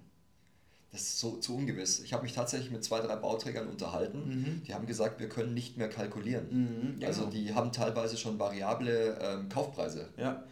[0.94, 1.98] Das ist so zu ungewiss.
[2.04, 4.28] Ich habe mich tatsächlich mit zwei, drei Bauträgern unterhalten.
[4.28, 4.62] Mhm.
[4.62, 6.46] Die haben gesagt, wir können nicht mehr kalkulieren.
[6.52, 7.32] Mhm, ja, also genau.
[7.32, 10.10] die haben teilweise schon variable ähm, Kaufpreise.
[10.16, 10.44] Ja.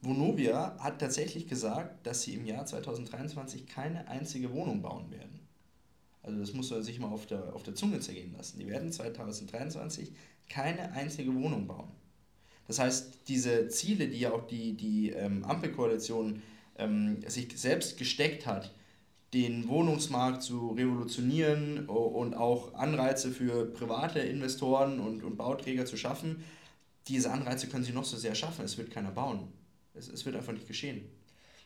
[0.00, 5.40] Vonovia hat tatsächlich gesagt, dass sie im Jahr 2023 keine einzige Wohnung bauen werden.
[6.22, 8.60] Also das muss man sich mal auf der, auf der Zunge zergehen lassen.
[8.60, 10.12] Die werden 2023
[10.48, 11.88] keine einzige Wohnung bauen.
[12.68, 16.40] Das heißt, diese Ziele, die ja auch die, die ähm, Ampelkoalition
[16.76, 18.72] ähm, sich selbst gesteckt hat,
[19.34, 26.44] den Wohnungsmarkt zu revolutionieren und auch Anreize für private Investoren und, und Bauträger zu schaffen.
[27.08, 29.48] Diese Anreize können sie noch so sehr schaffen, es wird keiner bauen.
[29.94, 31.02] Es, es wird einfach nicht geschehen.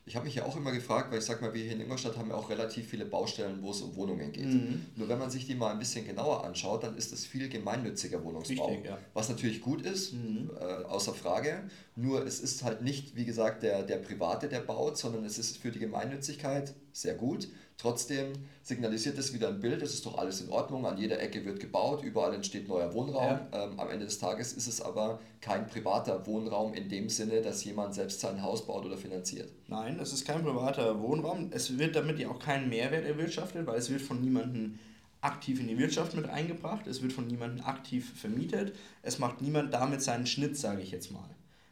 [0.05, 2.17] Ich habe mich ja auch immer gefragt, weil ich sag mal, wir hier in Ingolstadt
[2.17, 4.47] haben ja auch relativ viele Baustellen, wo es um Wohnungen geht.
[4.47, 4.87] Mhm.
[4.97, 8.23] Nur wenn man sich die mal ein bisschen genauer anschaut, dann ist das viel gemeinnütziger
[8.25, 8.67] Wohnungsbau.
[8.67, 8.99] Richtig, ja.
[9.15, 10.51] Was natürlich gut ist, mhm.
[10.59, 11.71] äh, außer Frage.
[11.95, 15.59] Nur es ist halt nicht, wie gesagt, der, der Private, der baut, sondern es ist
[15.59, 17.49] für die Gemeinnützigkeit sehr gut.
[17.83, 21.45] Trotzdem signalisiert es wieder ein Bild, es ist doch alles in Ordnung, an jeder Ecke
[21.45, 23.25] wird gebaut, überall entsteht neuer Wohnraum.
[23.25, 23.49] Ja.
[23.53, 27.65] Ähm, am Ende des Tages ist es aber kein privater Wohnraum in dem Sinne, dass
[27.65, 29.51] jemand selbst sein Haus baut oder finanziert.
[29.67, 31.51] Nein, es ist kein privater Wohnraum.
[31.51, 34.79] Es wird damit ja auch keinen Mehrwert erwirtschaftet, weil es wird von niemandem
[35.21, 39.75] aktiv in die Wirtschaft mit eingebracht, es wird von niemandem aktiv vermietet, es macht niemand
[39.75, 41.29] damit seinen Schnitt, sage ich jetzt mal.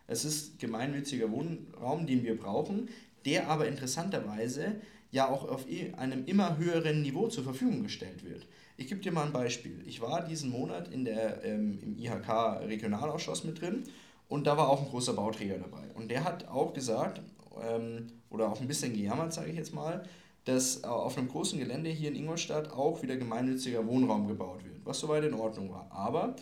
[0.08, 2.88] Es ist gemeinnütziger Wohnraum, den wir brauchen,
[3.24, 4.80] der aber interessanterweise
[5.10, 8.46] ja auch auf einem immer höheren Niveau zur Verfügung gestellt wird.
[8.76, 9.82] Ich gebe dir mal ein Beispiel.
[9.86, 13.84] Ich war diesen Monat in der, ähm, im IHK-Regionalausschuss mit drin
[14.28, 15.82] und da war auch ein großer Bauträger dabei.
[15.94, 17.20] Und der hat auch gesagt,
[17.62, 20.04] ähm, oder auch ein bisschen gejammert, sage ich jetzt mal,
[20.44, 25.00] dass auf einem großen Gelände hier in Ingolstadt auch wieder gemeinnütziger Wohnraum gebaut wird, was
[25.00, 25.88] soweit in Ordnung war.
[25.90, 26.34] Aber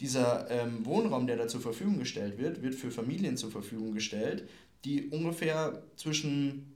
[0.00, 4.48] dieser ähm, Wohnraum, der da zur Verfügung gestellt wird, wird für Familien zur Verfügung gestellt,
[4.84, 6.74] die ungefähr zwischen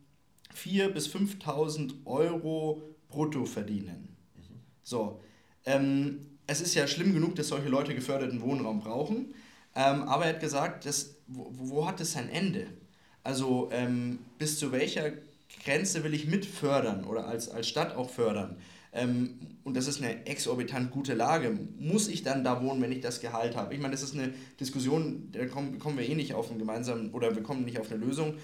[0.54, 4.16] 4.000 bis 5.000 Euro brutto verdienen.
[4.36, 4.60] Mhm.
[4.82, 5.20] So,
[5.64, 9.34] ähm, es ist ja schlimm genug, dass solche Leute geförderten Wohnraum brauchen,
[9.74, 12.68] ähm, aber er hat gesagt, dass, wo, wo hat es sein Ende?
[13.22, 15.12] Also ähm, bis zu welcher
[15.64, 18.56] Grenze will ich mitfördern oder als, als Stadt auch fördern?
[18.96, 21.50] Ähm, und das ist eine exorbitant gute Lage.
[21.78, 23.74] Muss ich dann da wohnen, wenn ich das Gehalt habe?
[23.74, 27.12] Ich meine, das ist eine Diskussion, da kommen, kommen wir eh nicht auf einen gemeinsamen
[27.12, 28.38] oder wir kommen nicht auf eine Lösung.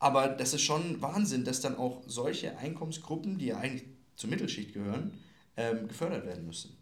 [0.00, 3.84] Aber das ist schon Wahnsinn, dass dann auch solche Einkommensgruppen, die ja eigentlich
[4.16, 5.12] zur Mittelschicht gehören,
[5.56, 6.76] ähm, gefördert werden müssen.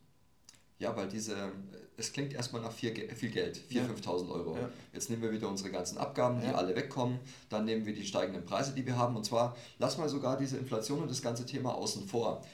[0.78, 1.52] Ja, weil diese,
[1.96, 3.82] es klingt erstmal nach viel, viel Geld, 4.000, ja.
[3.84, 4.56] 5.000 Euro.
[4.56, 4.68] Ja.
[4.92, 6.54] Jetzt nehmen wir wieder unsere ganzen Abgaben, die ja.
[6.54, 7.18] alle wegkommen.
[7.50, 9.14] Dann nehmen wir die steigenden Preise, die wir haben.
[9.14, 12.44] Und zwar, lass mal sogar diese Inflation und das ganze Thema außen vor.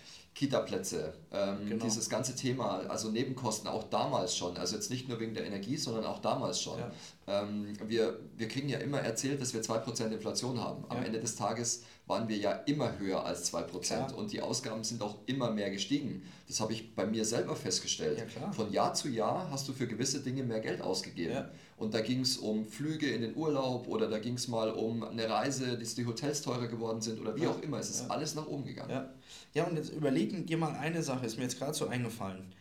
[0.40, 1.85] Kita-Plätze, ähm, genau.
[1.85, 5.76] dieses ganze Thema, also Nebenkosten auch damals schon, also jetzt nicht nur wegen der Energie,
[5.76, 6.79] sondern auch damals schon.
[6.79, 6.90] Ja.
[7.31, 10.85] Ähm, wir, wir kriegen ja immer erzählt, dass wir 2% Inflation haben.
[10.88, 11.05] Am ja.
[11.05, 14.12] Ende des Tages waren wir ja immer höher als 2% ja.
[14.14, 16.23] und die Ausgaben sind auch immer mehr gestiegen.
[16.49, 18.27] Das habe ich bei mir selber festgestellt.
[18.53, 21.45] Von Jahr zu Jahr hast du für gewisse Dinge mehr Geld ausgegeben.
[21.77, 25.05] Und da ging es um Flüge in den Urlaub oder da ging es mal um
[25.05, 27.79] eine Reise, dass die Hotels teurer geworden sind oder wie auch immer.
[27.79, 29.09] Es ist alles nach oben gegangen.
[29.55, 32.53] Ja, und jetzt überlegen dir mal eine Sache, ist mir jetzt gerade so eingefallen.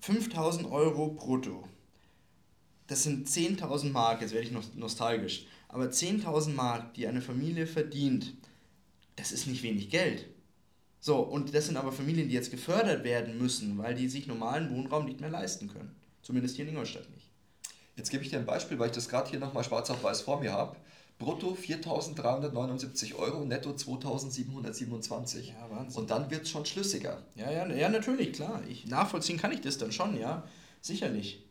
[0.00, 1.64] 5000 Euro brutto.
[2.86, 7.66] Das sind 10.000 Mark, jetzt werde ich noch nostalgisch, aber 10.000 Mark, die eine Familie
[7.66, 8.34] verdient,
[9.16, 10.26] das ist nicht wenig Geld.
[11.00, 14.74] So, und das sind aber Familien, die jetzt gefördert werden müssen, weil die sich normalen
[14.74, 15.94] Wohnraum nicht mehr leisten können.
[16.22, 17.30] Zumindest hier in Ingolstadt nicht.
[17.96, 20.22] Jetzt gebe ich dir ein Beispiel, weil ich das gerade hier nochmal schwarz auf weiß
[20.22, 20.76] vor mir habe.
[21.18, 25.48] Brutto 4.379 Euro, netto 2.727.
[25.48, 26.00] Ja, Wahnsinn.
[26.00, 27.22] Und dann wird es schon schlüssiger.
[27.36, 28.62] Ja, ja, ja, natürlich, klar.
[28.68, 30.42] Ich, nachvollziehen kann ich das dann schon, ja.
[30.80, 31.43] Sicherlich.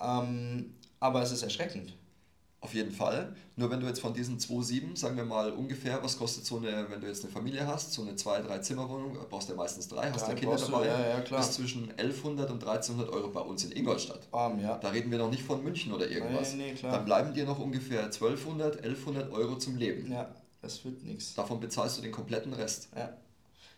[0.00, 1.94] Ähm, aber es ist erschreckend.
[2.64, 3.36] Auf jeden Fall.
[3.56, 6.86] Nur wenn du jetzt von diesen 2,7, sagen wir mal ungefähr, was kostet so eine,
[6.88, 10.10] wenn du jetzt eine Familie hast, so eine 2-, 3-Zimmer-Wohnung, brauchst du ja meistens drei,
[10.10, 11.40] hast ja Kinder dabei, ja, ja, klar.
[11.40, 14.26] ist zwischen 1100 und 1300 Euro bei uns in Ingolstadt.
[14.32, 14.78] Um, ja.
[14.78, 16.54] Da reden wir noch nicht von München oder irgendwas.
[16.54, 16.92] Nee, nee, klar.
[16.92, 20.10] Dann bleiben dir noch ungefähr 1200, 1100 Euro zum Leben.
[20.10, 21.34] Ja, das wird nichts.
[21.34, 22.88] Davon bezahlst du den kompletten Rest.
[22.96, 23.12] Ja.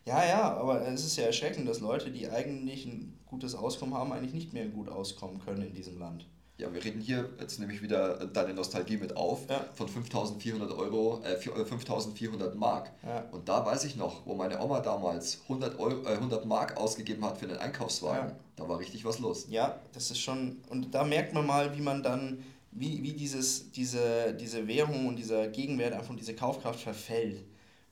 [0.06, 4.12] Ja, ja, aber es ist ja erschreckend, dass Leute, die eigentlich ein gutes Auskommen haben,
[4.12, 6.26] eigentlich nicht mehr gut auskommen können in diesem Land.
[6.58, 9.66] Ja, wir reden hier, jetzt nehme ich wieder deine Nostalgie mit auf, ja.
[9.74, 12.92] von 5400 Euro, äh, 5400 äh, Mark.
[13.02, 13.26] Ja.
[13.30, 17.24] Und da weiß ich noch, wo meine Oma damals 100, Euro, äh, 100 Mark ausgegeben
[17.24, 18.36] hat für den Einkaufswagen, ja.
[18.54, 19.46] da war richtig was los.
[19.50, 23.70] Ja, das ist schon, und da merkt man mal, wie man dann, wie, wie dieses,
[23.72, 27.44] diese, diese Währung und dieser Gegenwert einfach diese Kaufkraft verfällt.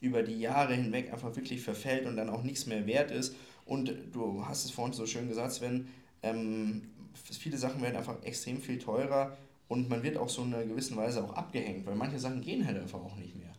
[0.04, 3.34] Über die Jahre hinweg einfach wirklich verfällt und dann auch nichts mehr wert ist.
[3.64, 5.88] Und du hast es vorhin so schön gesagt, Sven,
[6.22, 6.82] ähm,
[7.14, 9.36] viele Sachen werden einfach extrem viel teurer
[9.68, 12.66] und man wird auch so in einer gewissen Weise auch abgehängt, weil manche Sachen gehen
[12.66, 13.52] halt einfach auch nicht mehr.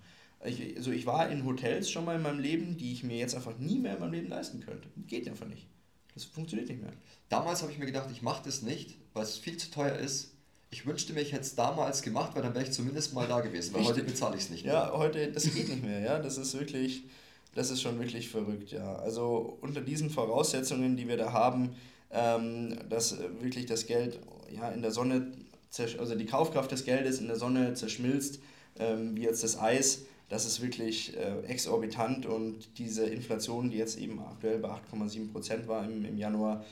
[0.46, 3.36] Ich, also ich war in Hotels schon mal in meinem Leben, die ich mir jetzt
[3.36, 4.88] einfach nie mehr in meinem Leben leisten könnte.
[5.08, 5.68] Geht einfach nicht.
[6.14, 6.94] Das funktioniert nicht mehr.
[7.30, 10.35] Damals habe ich mir gedacht, ich mache das nicht, weil es viel zu teuer ist.
[10.70, 13.42] Ich wünschte mir, ich hätte es damals gemacht, weil dann wäre ich zumindest mal da
[13.42, 13.74] gewesen.
[13.74, 14.74] Weil heute bezahle ich es nicht mehr.
[14.74, 16.00] Ja, heute, das geht nicht mehr.
[16.00, 17.04] Ja, das ist wirklich,
[17.54, 18.72] das ist schon wirklich verrückt.
[18.72, 21.76] Ja, also unter diesen Voraussetzungen, die wir da haben,
[22.12, 24.20] ähm, dass wirklich das Geld
[24.52, 25.32] ja in der Sonne,
[26.00, 28.40] also die Kaufkraft des Geldes in der Sonne zerschmilzt,
[28.80, 34.00] ähm, wie jetzt das Eis, das ist wirklich äh, exorbitant und diese Inflation, die jetzt
[34.00, 36.66] eben aktuell bei 8,7 Prozent war im, im Januar,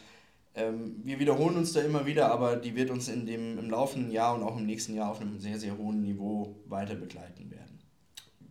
[0.56, 4.12] ähm, wir wiederholen uns da immer wieder, aber die wird uns in dem, im laufenden
[4.12, 7.80] Jahr und auch im nächsten Jahr auf einem sehr, sehr hohen Niveau weiter begleiten werden.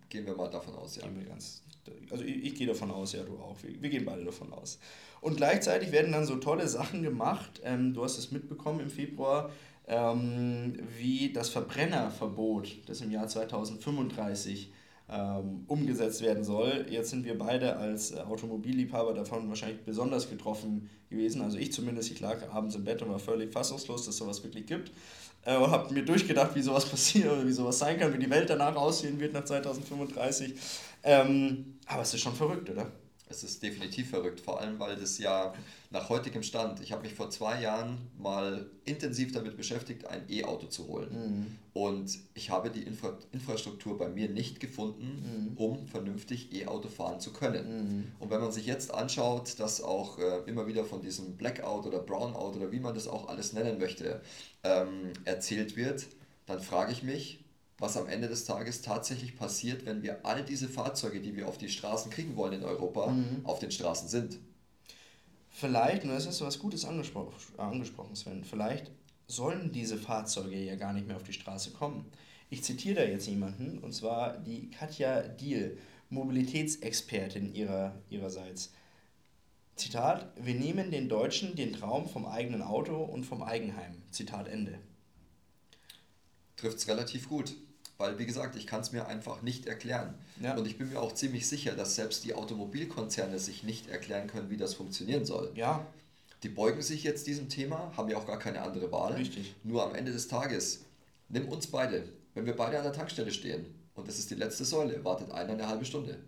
[0.08, 1.02] Gehen wir mal davon aus, ja.
[1.02, 1.62] Gehen wir ganz,
[2.10, 3.56] also ich, ich gehe davon aus, ja, du auch.
[3.62, 4.80] Wir, wir, gehen beide davon aus.
[5.20, 7.60] Und gleichzeitig werden dann so tolle Sachen gemacht.
[7.62, 9.50] Ähm, du hast es mitbekommen im Februar,
[9.86, 14.72] ähm, wie das Verbrennerverbot, das im Jahr 2035
[15.12, 16.86] ähm, umgesetzt werden soll.
[16.88, 21.42] Jetzt sind wir beide als äh, Automobilliebhaber davon wahrscheinlich besonders getroffen gewesen.
[21.42, 24.66] Also ich zumindest, ich lag abends im Bett und war völlig fassungslos, dass sowas wirklich
[24.66, 24.90] gibt.
[25.44, 28.30] Äh, und habe mir durchgedacht, wie sowas passiert oder wie sowas sein kann, wie die
[28.30, 30.54] Welt danach aussehen wird nach 2035.
[31.02, 32.90] Ähm, aber es ist schon verrückt, oder?
[33.32, 35.54] Es ist definitiv verrückt, vor allem weil das ja
[35.90, 40.66] nach heutigem Stand, ich habe mich vor zwei Jahren mal intensiv damit beschäftigt, ein E-Auto
[40.66, 41.10] zu holen.
[41.12, 41.58] Mhm.
[41.72, 45.56] Und ich habe die Infra Infrastruktur bei mir nicht gefunden, mhm.
[45.56, 47.64] um vernünftig E-Auto fahren zu können.
[47.66, 48.12] Mhm.
[48.20, 52.00] Und wenn man sich jetzt anschaut, dass auch äh, immer wieder von diesem Blackout oder
[52.00, 54.20] Brownout oder wie man das auch alles nennen möchte,
[54.62, 56.06] ähm, erzählt wird,
[56.46, 57.41] dann frage ich mich,
[57.82, 61.58] was am Ende des Tages tatsächlich passiert, wenn wir all diese Fahrzeuge, die wir auf
[61.58, 63.40] die Straßen kriegen wollen in Europa, mhm.
[63.42, 64.38] auf den Straßen sind.
[65.50, 68.92] Vielleicht, und das hast du was Gutes angespro angesprochen, Sven, vielleicht
[69.26, 72.06] sollen diese Fahrzeuge ja gar nicht mehr auf die Straße kommen.
[72.50, 75.76] Ich zitiere da jetzt jemanden, und zwar die Katja Diel,
[76.08, 78.72] Mobilitätsexpertin ihrer, ihrerseits.
[79.74, 84.02] Zitat, wir nehmen den Deutschen den Traum vom eigenen Auto und vom Eigenheim.
[84.12, 84.78] Zitat Ende.
[86.56, 87.56] Trifft es relativ gut.
[87.98, 90.14] Weil, wie gesagt, ich kann es mir einfach nicht erklären.
[90.40, 90.56] Ja.
[90.56, 94.50] Und ich bin mir auch ziemlich sicher, dass selbst die Automobilkonzerne sich nicht erklären können,
[94.50, 95.52] wie das funktionieren soll.
[95.54, 95.86] Ja.
[96.42, 99.12] Die beugen sich jetzt diesem Thema, haben ja auch gar keine andere Wahl.
[99.12, 99.54] Richtig.
[99.62, 100.84] Nur am Ende des Tages,
[101.28, 102.08] nimm uns beide.
[102.34, 105.52] Wenn wir beide an der Tankstelle stehen und das ist die letzte Säule, wartet einer
[105.52, 106.18] eine halbe Stunde.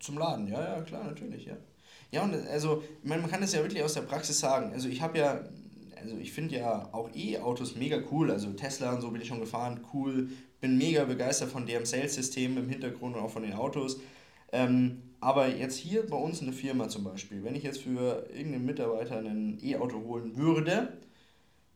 [0.00, 1.56] Zum Laden, ja, ja, klar, natürlich, ja.
[2.12, 4.72] Ja, und also, ich meine, man kann das ja wirklich aus der Praxis sagen.
[4.72, 5.44] Also ich habe ja
[6.04, 8.30] also ich finde ja auch E-Autos mega cool.
[8.30, 10.28] Also Tesla und so bin ich schon gefahren, cool.
[10.64, 14.00] Bin mega begeistert von deren Sales-System im Hintergrund und auch von den Autos.
[14.50, 18.26] Ähm, aber jetzt hier bei uns in der Firma zum Beispiel, wenn ich jetzt für
[18.34, 20.96] irgendeinen Mitarbeiter ein E-Auto holen würde,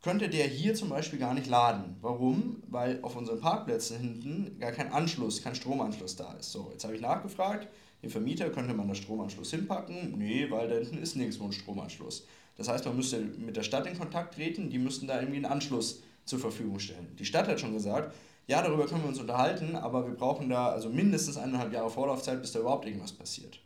[0.01, 1.97] könnte der hier zum Beispiel gar nicht laden.
[2.01, 2.63] Warum?
[2.67, 6.51] Weil auf unseren Parkplätzen hinten gar kein Anschluss, kein Stromanschluss da ist.
[6.51, 7.67] So, jetzt habe ich nachgefragt,
[8.01, 10.15] den Vermieter könnte man da Stromanschluss hinpacken.
[10.17, 12.25] Nee, weil da hinten ist nirgendwo ein Stromanschluss.
[12.57, 15.45] Das heißt, man müsste mit der Stadt in Kontakt treten, die müssten da irgendwie einen
[15.45, 17.15] Anschluss zur Verfügung stellen.
[17.19, 18.15] Die Stadt hat schon gesagt,
[18.49, 22.41] ja, darüber können wir uns unterhalten, aber wir brauchen da also mindestens eineinhalb Jahre Vorlaufzeit,
[22.41, 23.59] bis da überhaupt irgendwas passiert.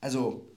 [0.00, 0.48] Also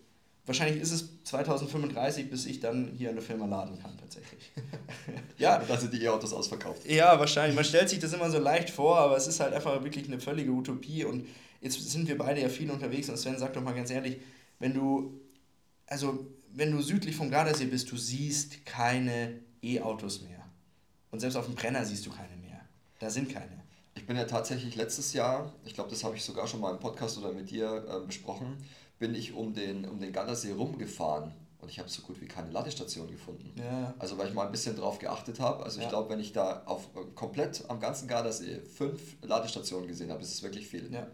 [0.46, 4.54] wahrscheinlich ist es 2035, bis ich dann hier eine Firma laden kann, tatsächlich.
[5.38, 5.62] ja.
[5.68, 6.90] Da sind die E-Autos ausverkauft.
[6.90, 7.58] Ja, wahrscheinlich.
[7.58, 10.22] Man stellt sich das immer so leicht vor, aber es ist halt einfach wirklich eine
[10.22, 11.28] völlige Utopie und
[11.60, 14.22] jetzt sind wir beide ja viel unterwegs und Sven, sag doch mal ganz ehrlich,
[14.60, 15.20] wenn du,
[15.88, 20.46] also wenn du südlich vom Gardasee bist, du siehst keine E-Autos mehr.
[21.12, 22.37] Und selbst auf dem Brenner siehst du keine.
[23.00, 23.64] Da sind keine.
[23.96, 26.80] Ich bin ja tatsächlich letztes Jahr, ich glaube, das habe ich sogar schon mal im
[26.80, 28.58] Podcast oder mit dir äh, besprochen,
[29.00, 32.52] bin ich um den, um den Gardasee rumgefahren und ich habe so gut wie keine
[32.52, 33.52] Ladestation gefunden.
[33.58, 33.94] Ja.
[33.98, 35.64] Also weil ich mal ein bisschen drauf geachtet habe.
[35.64, 35.86] Also ja.
[35.86, 40.22] ich glaube, wenn ich da auf äh, komplett am ganzen Gardasee fünf Ladestationen gesehen habe,
[40.22, 40.92] ist es wirklich viel.
[40.94, 41.08] Ja.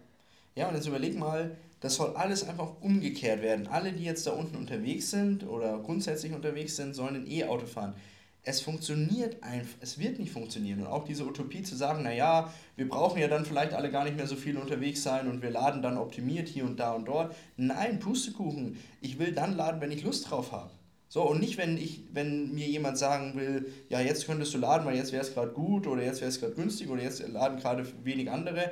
[0.55, 3.67] Ja, und jetzt überleg mal, das soll alles einfach umgekehrt werden.
[3.67, 7.95] Alle, die jetzt da unten unterwegs sind oder grundsätzlich unterwegs sind, sollen ein E-Auto fahren.
[8.45, 10.81] Es funktioniert einfach, es wird nicht funktionieren.
[10.81, 14.17] Und auch diese Utopie zu sagen, naja, wir brauchen ja dann vielleicht alle gar nicht
[14.17, 17.33] mehr so viel unterwegs sein und wir laden dann optimiert hier und da und dort.
[17.55, 18.77] Nein, Pustekuchen.
[18.99, 20.71] Ich will dann laden, wenn ich Lust drauf habe.
[21.07, 24.85] So, und nicht, wenn, ich, wenn mir jemand sagen will, ja, jetzt könntest du laden,
[24.85, 27.59] weil jetzt wäre es gerade gut oder jetzt wäre es gerade günstig oder jetzt laden
[27.59, 28.71] gerade wenig andere.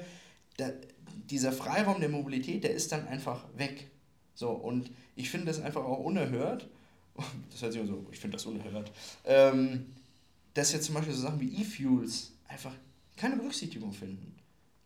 [0.57, 0.71] Da,
[1.29, 3.91] dieser Freiraum der Mobilität, der ist dann einfach weg.
[4.34, 6.67] So, und ich finde das einfach auch unerhört.
[7.52, 8.91] Das hört sich so, ich finde das unerhört.
[9.26, 9.86] Ähm,
[10.54, 12.74] dass jetzt zum Beispiel so Sachen wie E-Fuels einfach
[13.15, 14.36] keine Berücksichtigung finden.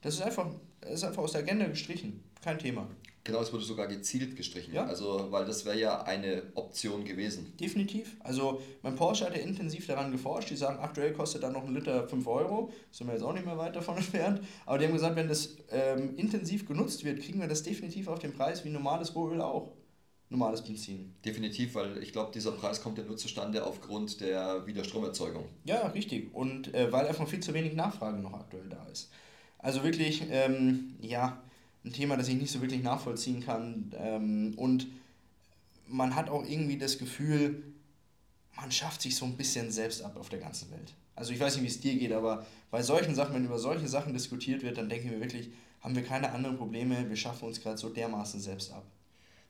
[0.02, 0.48] Das ist einfach,
[0.82, 2.24] das ist einfach aus der Agenda gestrichen.
[2.42, 2.88] Kein Thema.
[3.26, 4.72] Genau, es wurde sogar gezielt gestrichen.
[4.72, 4.86] Ja.
[4.86, 7.54] Also, weil das wäre ja eine Option gewesen.
[7.60, 8.16] Definitiv.
[8.20, 10.52] Also, mein Porsche hat ja intensiv daran geforscht.
[10.52, 12.72] Die sagen, aktuell kostet da noch ein Liter 5 Euro.
[12.92, 14.42] Sind wir jetzt auch nicht mehr weit davon entfernt.
[14.68, 18.20] Aber die haben gesagt, wenn das ähm, intensiv genutzt wird, kriegen wir das definitiv auf
[18.20, 19.72] den Preis wie normales Rohöl auch.
[20.30, 21.14] Normales Benzin.
[21.24, 25.46] Definitiv, weil ich glaube, dieser Preis kommt ja nur zustande aufgrund der Widerstromerzeugung.
[25.66, 26.34] Ja, richtig.
[26.34, 29.12] Und äh, weil einfach viel zu wenig Nachfrage noch aktuell da ist.
[29.60, 31.42] Also wirklich, ähm, ja,
[31.84, 33.94] ein Thema, das ich nicht so wirklich nachvollziehen kann.
[33.98, 34.88] Ähm, und
[35.88, 37.64] man hat auch irgendwie das Gefühl,
[38.56, 40.94] man schafft sich so ein bisschen selbst ab auf der ganzen Welt.
[41.16, 43.88] Also ich weiß nicht, wie es dir geht, aber bei solchen Sachen, wenn über solche
[43.88, 45.50] Sachen diskutiert wird, dann denke ich mir wirklich,
[45.82, 48.84] haben wir keine anderen Probleme, wir schaffen uns gerade so dermaßen selbst ab.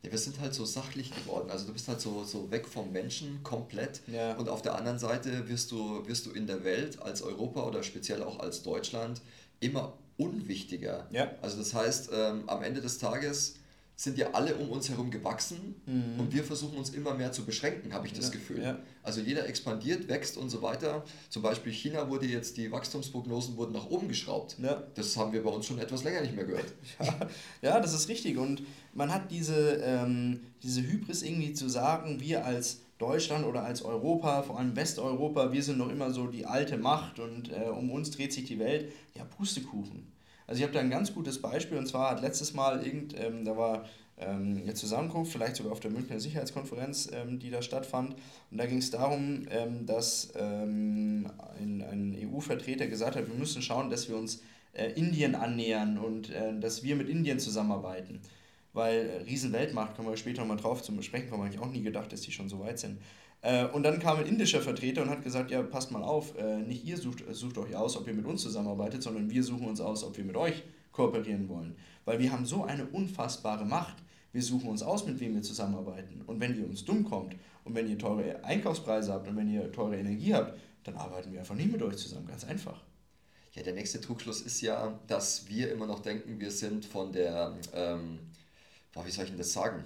[0.05, 1.49] Ja, wir sind halt so sachlich geworden.
[1.49, 4.01] Also du bist halt so, so weg vom Menschen komplett.
[4.07, 4.35] Ja.
[4.35, 7.81] Und auf der anderen Seite wirst du, wirst du in der Welt als Europa oder
[7.83, 9.21] speziell auch als Deutschland
[9.59, 11.07] immer unwichtiger.
[11.11, 11.31] Ja.
[11.41, 13.55] Also das heißt, ähm, am Ende des Tages
[13.97, 16.19] sind ja alle um uns herum gewachsen mhm.
[16.19, 18.61] und wir versuchen uns immer mehr zu beschränken, habe ich das ja, Gefühl.
[18.61, 18.79] Ja.
[19.03, 21.05] Also jeder expandiert, wächst und so weiter.
[21.29, 24.57] Zum Beispiel China wurde jetzt, die Wachstumsprognosen wurden nach oben geschraubt.
[24.61, 24.83] Ja.
[24.95, 26.73] Das haben wir bei uns schon etwas länger nicht mehr gehört.
[26.99, 27.19] Ja,
[27.61, 28.37] ja das ist richtig.
[28.37, 33.81] Und man hat diese, ähm, diese Hybris irgendwie zu sagen, wir als Deutschland oder als
[33.81, 37.91] Europa, vor allem Westeuropa, wir sind noch immer so die alte Macht und äh, um
[37.91, 38.91] uns dreht sich die Welt.
[39.13, 40.14] Ja, Pustekuchen.
[40.47, 43.45] Also ich habe da ein ganz gutes Beispiel und zwar hat letztes Mal irgend, ähm,
[43.45, 43.85] da war
[44.17, 48.15] ähm, eine Zusammenkunft, vielleicht sogar auf der Münchner Sicherheitskonferenz, ähm, die da stattfand.
[48.51, 51.29] Und da ging es darum, ähm, dass ähm,
[51.59, 54.41] ein, ein EU-Vertreter gesagt hat, wir müssen schauen, dass wir uns
[54.73, 58.21] äh, Indien annähern und äh, dass wir mit Indien zusammenarbeiten
[58.75, 61.81] weil äh, Riesenweltmacht, kommen wir später nochmal drauf zum Besprechen kommen, habe ich auch nie
[61.81, 62.99] gedacht, dass die schon so weit sind.
[63.45, 66.57] Äh, und dann kam ein indischer Vertreter und hat gesagt, ja, passt mal auf, äh,
[66.57, 69.79] nicht ihr sucht, sucht euch aus, ob ihr mit uns zusammenarbeitet, sondern wir suchen uns
[69.79, 71.75] aus, ob wir mit euch kooperieren wollen.
[72.05, 73.97] Weil wir haben so eine unfassbare Macht,
[74.33, 76.23] wir suchen uns aus, mit wem wir zusammenarbeiten.
[76.25, 79.71] Und wenn ihr uns dumm kommt und wenn ihr teure Einkaufspreise habt und wenn ihr
[79.71, 82.81] teure Energie habt, dann arbeiten wir einfach nicht mit euch zusammen, ganz einfach.
[83.53, 87.55] Ja, der nächste Trugschluss ist ja, dass wir immer noch denken, wir sind von der
[87.73, 88.19] ähm,
[89.03, 89.83] wie soll ich denn das sagen?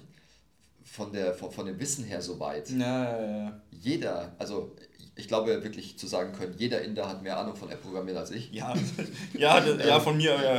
[0.92, 2.70] Von, der, von, von dem Wissen her so weit.
[2.72, 3.62] Ja, ja, ja.
[3.72, 4.76] Jeder, also
[5.20, 8.52] ich glaube wirklich zu sagen können, jeder Inder hat mehr Ahnung von App-Programmieren als ich.
[8.52, 8.74] Ja,
[9.34, 10.58] ja, das, ja von mir ja,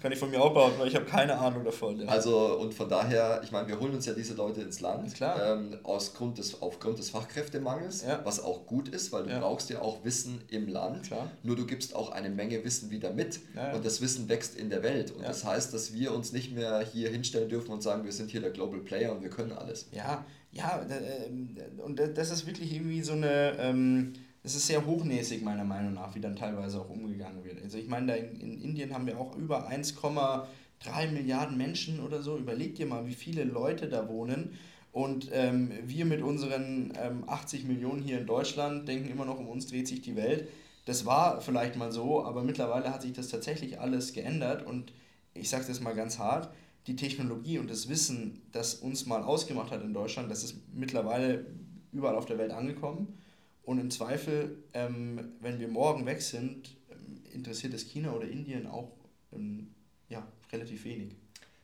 [0.00, 2.00] kann ich von mir auch behaupten, weil ich habe keine Ahnung davon.
[2.00, 2.08] Ja.
[2.08, 5.78] Also und von daher, ich meine, wir holen uns ja diese Leute ins Land ähm,
[5.84, 8.20] aus Grund des, aufgrund des Fachkräftemangels, ja.
[8.24, 11.04] was auch gut ist, weil du brauchst ja auch Wissen im Land.
[11.04, 11.30] Klar.
[11.42, 13.40] Nur du gibst auch eine Menge Wissen wieder mit
[13.74, 15.12] und das Wissen wächst in der Welt.
[15.12, 18.30] Und das heißt, dass wir uns nicht mehr hier hinstellen dürfen und sagen, wir sind
[18.30, 19.86] hier der Global Player und wir können alles.
[19.92, 24.12] Ja, ja, äh, und das ist wirklich irgendwie so eine, ähm,
[24.42, 27.62] das ist sehr hochnäsig meiner Meinung nach, wie dann teilweise auch umgegangen wird.
[27.62, 32.22] Also ich meine, da in, in Indien haben wir auch über 1,3 Milliarden Menschen oder
[32.22, 32.36] so.
[32.36, 34.58] Überleg dir mal, wie viele Leute da wohnen.
[34.92, 39.48] Und ähm, wir mit unseren ähm, 80 Millionen hier in Deutschland denken immer noch, um
[39.48, 40.48] uns dreht sich die Welt.
[40.84, 44.66] Das war vielleicht mal so, aber mittlerweile hat sich das tatsächlich alles geändert.
[44.66, 44.92] Und
[45.32, 46.50] ich sage das mal ganz hart,
[46.86, 51.46] die Technologie und das Wissen, das uns mal ausgemacht hat in Deutschland, das ist mittlerweile
[51.92, 53.18] überall auf der Welt angekommen.
[53.62, 58.66] Und im Zweifel, ähm, wenn wir morgen weg sind, ähm, interessiert es China oder Indien
[58.66, 58.90] auch
[59.32, 59.68] ähm,
[60.08, 61.14] ja, relativ wenig.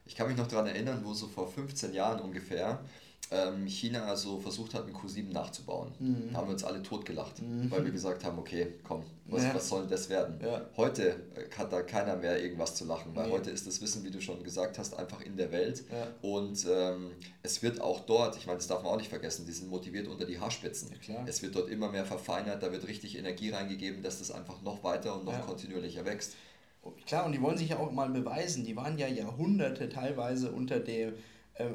[0.06, 2.84] Ich kann mich noch daran erinnern, wo so vor 15 Jahren ungefähr
[3.30, 5.92] ähm, China so versucht hat, ein Q7 nachzubauen.
[5.98, 6.30] Mhm.
[6.32, 7.70] Da haben wir uns alle totgelacht, mhm.
[7.70, 9.54] weil wir gesagt haben, okay, komm, was, ja.
[9.54, 10.40] was soll das werden?
[10.42, 10.62] Ja.
[10.76, 13.32] Heute äh, hat da keiner mehr irgendwas zu lachen, weil nee.
[13.32, 15.84] heute ist das Wissen, wie du schon gesagt hast, einfach in der Welt.
[15.92, 16.08] Ja.
[16.22, 17.10] Und ähm,
[17.42, 20.08] es wird auch dort, ich meine, das darf man auch nicht vergessen, die sind motiviert
[20.08, 20.90] unter die Haarspitzen.
[21.26, 24.82] es wird dort immer mehr verfeinert, da wird richtig Energie reingegeben, dass das einfach noch
[24.82, 26.34] weiter und noch kontinuierlicher wächst.
[27.06, 28.64] Klar, und die wollen sich ja auch mal beweisen.
[28.64, 31.12] Die waren ja Jahrhunderte teilweise unter der äh,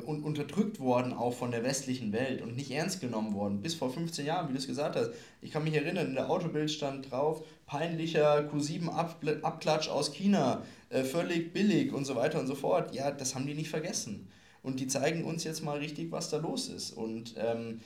[0.06, 3.62] und unterdrückt worden auch von der westlichen Welt und nicht ernst genommen worden.
[3.62, 5.12] Bis vor 15 Jahren, wie du es gesagt hast.
[5.42, 11.54] Ich kann mich erinnern, in der Autobild stand drauf, peinlicher Q7-Abklatsch aus China, äh, völlig
[11.54, 12.96] billig und so weiter und so fort.
[12.96, 14.30] Ja, das haben die nicht vergessen.
[14.62, 16.92] Und die zeigen uns jetzt mal richtig, was da los ist.
[16.92, 17.82] Und ähm,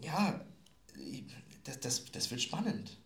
[0.00, 0.40] ja,
[1.64, 2.98] das, das, das wird spannend.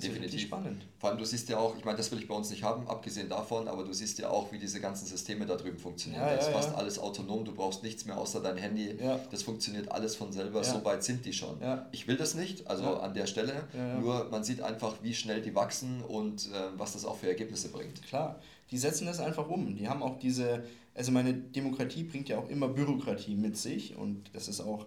[0.00, 0.40] Das Definitiv.
[0.40, 0.84] spannend.
[0.98, 2.86] Vor allem, du siehst ja auch, ich meine, das will ich bei uns nicht haben,
[2.88, 6.22] abgesehen davon, aber du siehst ja auch, wie diese ganzen Systeme da drüben funktionieren.
[6.22, 6.76] Ja, da ist ja, fast ja.
[6.76, 8.96] alles autonom, du brauchst nichts mehr außer dein Handy.
[9.30, 11.58] Das funktioniert alles von selber, so weit sind die schon.
[11.92, 13.64] Ich will das nicht, also an der Stelle,
[14.00, 17.68] nur man sieht einfach, wie schnell die wachsen und äh, was das auch für Ergebnisse
[17.68, 18.02] bringt.
[18.02, 18.40] Klar,
[18.70, 19.76] die setzen das einfach um.
[19.76, 24.30] Die haben auch diese, also meine Demokratie bringt ja auch immer Bürokratie mit sich und
[24.32, 24.86] das ist auch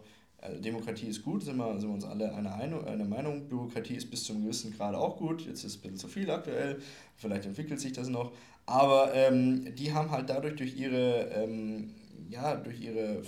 [0.59, 3.47] Demokratie ist gut, sind wir, sind wir uns alle einer eine Meinung.
[3.47, 5.45] Bürokratie ist bis zu einem gewissen Grad auch gut.
[5.45, 6.81] Jetzt ist es ein bisschen zu viel aktuell.
[7.15, 8.31] Vielleicht entwickelt sich das noch.
[8.65, 11.91] Aber ähm, die haben halt dadurch durch ihre, ähm,
[12.29, 13.21] ja, durch ihre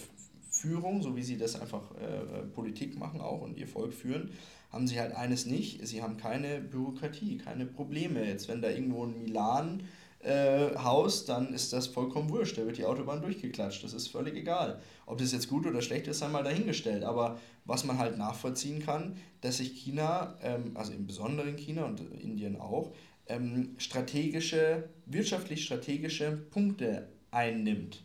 [0.49, 4.31] Führung, so wie sie das einfach äh, Politik machen auch und ihr Volk führen,
[4.71, 5.85] haben sie halt eines nicht.
[5.87, 8.25] Sie haben keine Bürokratie, keine Probleme.
[8.25, 9.83] Jetzt, wenn da irgendwo ein Milan
[10.23, 12.57] äh, Haus, dann ist das vollkommen wurscht.
[12.57, 13.83] Da wird die Autobahn durchgeklatscht.
[13.83, 14.79] Das ist völlig egal.
[15.05, 17.03] Ob das jetzt gut oder schlecht ist, einmal dahingestellt.
[17.03, 21.99] Aber was man halt nachvollziehen kann, dass sich China, ähm, also im Besonderen China und
[22.21, 22.93] Indien auch,
[23.27, 28.03] ähm, strategische, wirtschaftlich strategische Punkte einnimmt.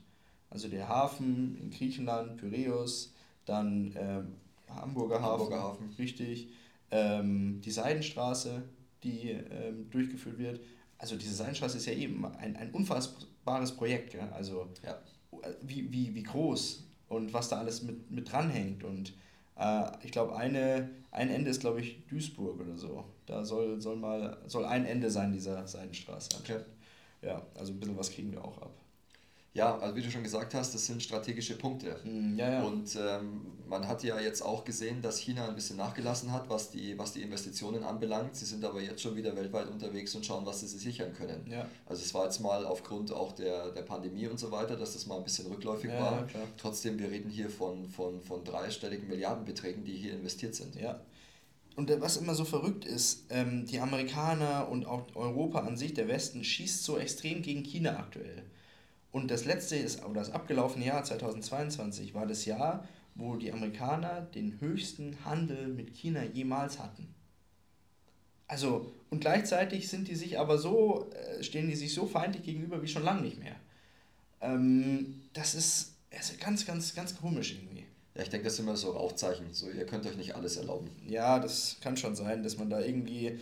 [0.51, 3.14] Also der Hafen in Griechenland, Pyräus,
[3.45, 4.35] dann ähm,
[4.69, 6.49] Hamburger, Hafen, Hamburger Hafen, richtig,
[6.91, 8.62] ähm, die Seidenstraße,
[9.03, 10.61] die ähm, durchgeführt wird.
[10.99, 14.13] Also diese Seidenstraße ist ja eben ein, ein unfassbares Projekt.
[14.13, 14.29] Gell?
[14.33, 14.99] Also ja.
[15.63, 18.85] wie, wie, wie groß und was da alles mit, mit dranhängt.
[18.85, 19.15] Und
[19.57, 23.05] äh, ich glaube, eine, ein Ende ist, glaube ich, Duisburg oder so.
[23.27, 26.31] Da soll, soll mal soll ein Ende sein dieser Seidenstraße.
[26.41, 26.61] Okay.
[27.23, 28.75] Ja, also ein bisschen was kriegen wir auch ab.
[29.55, 31.97] Ja, also wie du schon gesagt hast, das sind strategische Punkte.
[32.05, 32.63] Hm, ja, ja.
[32.63, 36.71] Und ähm, man hat ja jetzt auch gesehen, dass China ein bisschen nachgelassen hat, was
[36.71, 38.37] die, was die Investitionen anbelangt.
[38.37, 41.47] Sie sind aber jetzt schon wieder weltweit unterwegs und schauen, was sie sich sichern können.
[41.51, 41.67] Ja.
[41.87, 45.07] Also es war jetzt mal aufgrund auch der, der Pandemie und so weiter, dass das
[45.07, 46.29] mal ein bisschen rückläufig war.
[46.57, 50.77] Trotzdem, wir reden hier von, von, von dreistelligen Milliardenbeträgen, die hier investiert sind.
[50.77, 51.01] Ja.
[51.75, 56.09] Und was immer so verrückt ist, ähm, die Amerikaner und auch Europa an sich, der
[56.09, 58.43] Westen, schießt so extrem gegen China aktuell.
[59.11, 64.21] Und das letzte ist, oder das abgelaufene Jahr 2022 war das Jahr, wo die Amerikaner
[64.21, 67.15] den höchsten Handel mit China jemals hatten.
[68.47, 72.83] Also, und gleichzeitig sind die sich aber so, äh, stehen die sich so feindlich gegenüber
[72.83, 73.57] wie schon lange nicht mehr.
[74.41, 77.85] Ähm, das ist, ist ganz, ganz, ganz komisch irgendwie.
[78.15, 79.53] Ja, ich denke, das sind immer so Rauchzeichen.
[79.53, 80.91] So, ihr könnt euch nicht alles erlauben.
[81.07, 83.39] Ja, das kann schon sein, dass man da irgendwie äh,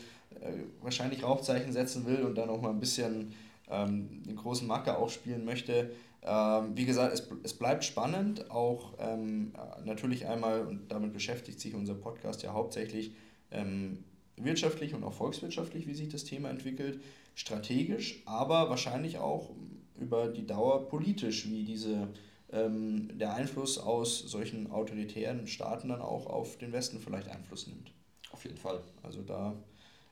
[0.82, 3.32] wahrscheinlich Rauchzeichen setzen will und dann auch mal ein bisschen
[3.70, 5.90] ähm, den großen Macker auch spielen möchte.
[6.22, 9.52] Ähm, wie gesagt, es, es bleibt spannend, auch ähm,
[9.84, 13.12] natürlich einmal, und damit beschäftigt sich unser Podcast ja hauptsächlich
[13.50, 14.04] ähm,
[14.36, 17.00] wirtschaftlich und auch volkswirtschaftlich, wie sich das Thema entwickelt,
[17.34, 19.50] strategisch, aber wahrscheinlich auch
[19.98, 22.08] über die Dauer politisch, wie diese,
[22.52, 27.92] ähm, der Einfluss aus solchen autoritären Staaten dann auch auf den Westen vielleicht Einfluss nimmt.
[28.32, 28.82] Auf jeden Fall.
[29.02, 29.54] Also da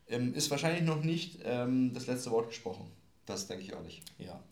[0.08, 2.86] ähm, ist wahrscheinlich noch nicht ähm, das letzte Wort gesprochen.
[3.26, 4.02] Das denke ich auch nicht.
[4.18, 4.42] Ja.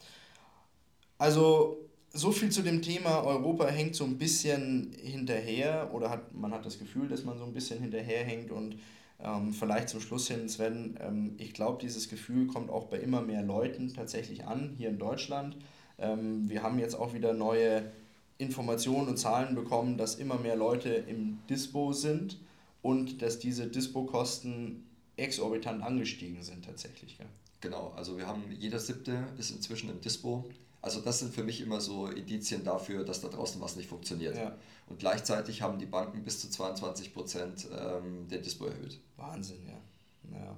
[1.18, 6.52] Also so viel zu dem Thema, Europa hängt so ein bisschen hinterher oder hat, man
[6.52, 8.76] hat das Gefühl, dass man so ein bisschen hinterherhängt und
[9.20, 13.22] ähm, vielleicht zum Schluss hin, Sven, ähm, ich glaube, dieses Gefühl kommt auch bei immer
[13.22, 15.56] mehr Leuten tatsächlich an, hier in Deutschland.
[15.98, 17.92] Ähm, wir haben jetzt auch wieder neue
[18.38, 22.40] Informationen und Zahlen bekommen, dass immer mehr Leute im Dispo sind
[22.82, 24.84] und dass diese Dispo-Kosten
[25.16, 27.16] exorbitant angestiegen sind tatsächlich.
[27.16, 27.28] Gell?
[27.62, 30.44] Genau, also wir haben, jeder siebte ist inzwischen im Dispo.
[30.82, 34.36] Also das sind für mich immer so Indizien dafür, dass da draußen was nicht funktioniert.
[34.36, 34.56] Ja.
[34.88, 38.98] Und gleichzeitig haben die Banken bis zu 22 Prozent ähm, den Dispo erhöht.
[39.16, 40.36] Wahnsinn, ja.
[40.36, 40.56] ja.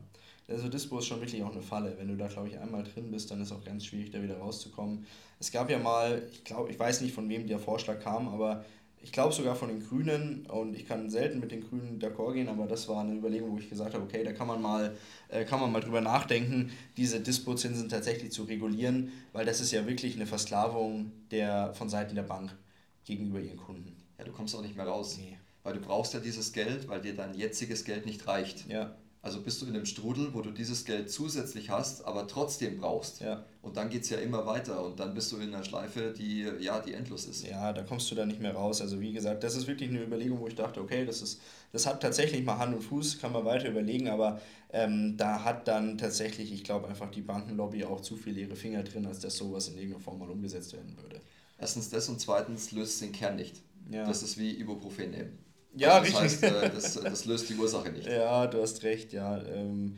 [0.48, 1.94] Also Dispo ist schon wirklich auch eine Falle.
[1.98, 4.22] Wenn du da, glaube ich, einmal drin bist, dann ist es auch ganz schwierig, da
[4.22, 5.06] wieder rauszukommen.
[5.38, 8.64] Es gab ja mal, ich glaube, ich weiß nicht, von wem der Vorschlag kam, aber
[9.04, 12.48] ich glaube sogar von den Grünen und ich kann selten mit den Grünen d'accord gehen,
[12.48, 14.96] aber das war eine Überlegung, wo ich gesagt habe, okay, da kann man mal,
[15.28, 19.86] äh, kann man mal drüber nachdenken, diese Dispozinsen tatsächlich zu regulieren, weil das ist ja
[19.86, 22.56] wirklich eine Versklavung der, von Seiten der Bank
[23.04, 23.94] gegenüber ihren Kunden.
[24.18, 25.18] Ja, du kommst auch nicht mehr raus.
[25.18, 25.36] Nee.
[25.64, 28.66] Weil du brauchst ja dieses Geld, weil dir dein jetziges Geld nicht reicht.
[28.68, 28.96] Ja.
[29.20, 33.20] Also bist du in einem Strudel, wo du dieses Geld zusätzlich hast, aber trotzdem brauchst.
[33.20, 33.44] Ja.
[33.64, 36.46] Und dann geht es ja immer weiter und dann bist du in einer Schleife, die,
[36.60, 37.46] ja, die endlos ist.
[37.48, 38.82] Ja, da kommst du da nicht mehr raus.
[38.82, 41.40] Also wie gesagt, das ist wirklich eine Überlegung, wo ich dachte, okay, das, ist,
[41.72, 44.38] das hat tatsächlich mal Hand und Fuß, kann man weiter überlegen, aber
[44.70, 48.82] ähm, da hat dann tatsächlich, ich glaube einfach die Bankenlobby auch zu viel ihre Finger
[48.82, 51.22] drin, als dass sowas in irgendeiner Form mal umgesetzt werden würde.
[51.58, 53.62] Erstens das und zweitens löst es den Kern nicht.
[53.90, 54.04] Ja.
[54.06, 55.38] Das ist wie Ibuprofen nehmen.
[55.76, 56.52] Ja, also das richtig.
[56.52, 58.06] Heißt, äh, das, das, löst die Ursache nicht.
[58.06, 59.42] Ja, du hast recht, ja.
[59.42, 59.96] Ähm,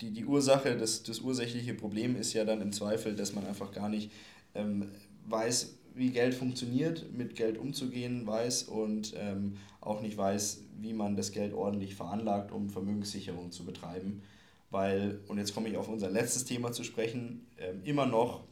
[0.00, 3.72] die, die Ursache, das, das ursächliche Problem ist ja dann im Zweifel, dass man einfach
[3.72, 4.10] gar nicht
[4.54, 4.88] ähm,
[5.26, 11.16] weiß, wie Geld funktioniert, mit Geld umzugehen weiß und ähm, auch nicht weiß, wie man
[11.16, 14.22] das Geld ordentlich veranlagt, um Vermögenssicherung zu betreiben.
[14.70, 17.46] Weil, und jetzt komme ich auf unser letztes Thema zu sprechen,
[17.84, 18.44] immer noch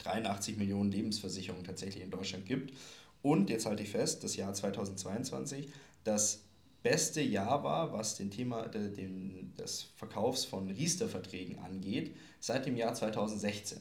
[0.00, 2.74] 83 Millionen Lebensversicherungen tatsächlich in Deutschland gibt.
[3.22, 5.68] Und jetzt halte ich fest, das Jahr 2022
[6.08, 6.40] das
[6.82, 12.76] beste Jahr war, was den Thema de, den, des Verkaufs von Riester-Verträgen angeht, seit dem
[12.76, 13.78] Jahr 2016.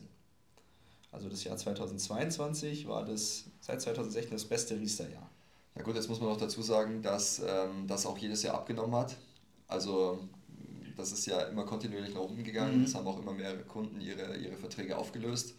[1.11, 5.29] Also das Jahr 2022 war das seit 2016 das beste Riester-Jahr.
[5.75, 8.95] Ja gut, jetzt muss man noch dazu sagen, dass ähm, das auch jedes Jahr abgenommen
[8.95, 9.15] hat.
[9.67, 10.19] Also
[10.97, 12.79] das ist ja immer kontinuierlich nach oben gegangen.
[12.79, 12.83] Mhm.
[12.85, 15.53] Es haben auch immer mehr Kunden ihre, ihre Verträge aufgelöst.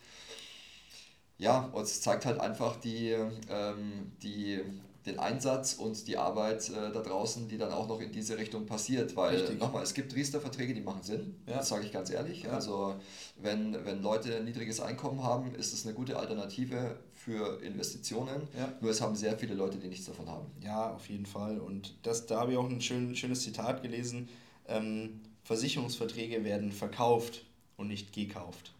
[1.38, 3.10] Ja, und es zeigt halt einfach die,
[3.48, 4.60] ähm, die,
[5.08, 8.66] den Einsatz und die Arbeit äh, da draußen, die dann auch noch in diese Richtung
[8.66, 9.16] passiert.
[9.16, 11.34] Weil nochmal, es gibt Riester-Verträge, die machen Sinn.
[11.46, 11.56] Ja.
[11.56, 12.44] Das sage ich ganz ehrlich.
[12.44, 12.50] Ja.
[12.50, 12.94] Also
[13.36, 18.42] wenn, wenn Leute ein niedriges Einkommen haben, ist es eine gute Alternative für Investitionen.
[18.56, 18.72] Ja.
[18.80, 20.46] Nur es haben sehr viele Leute, die nichts davon haben.
[20.60, 21.58] Ja, auf jeden Fall.
[21.58, 24.28] Und das, da habe ich auch ein schön, schönes Zitat gelesen.
[24.68, 27.44] Ähm, Versicherungsverträge werden verkauft
[27.76, 28.72] und nicht gekauft.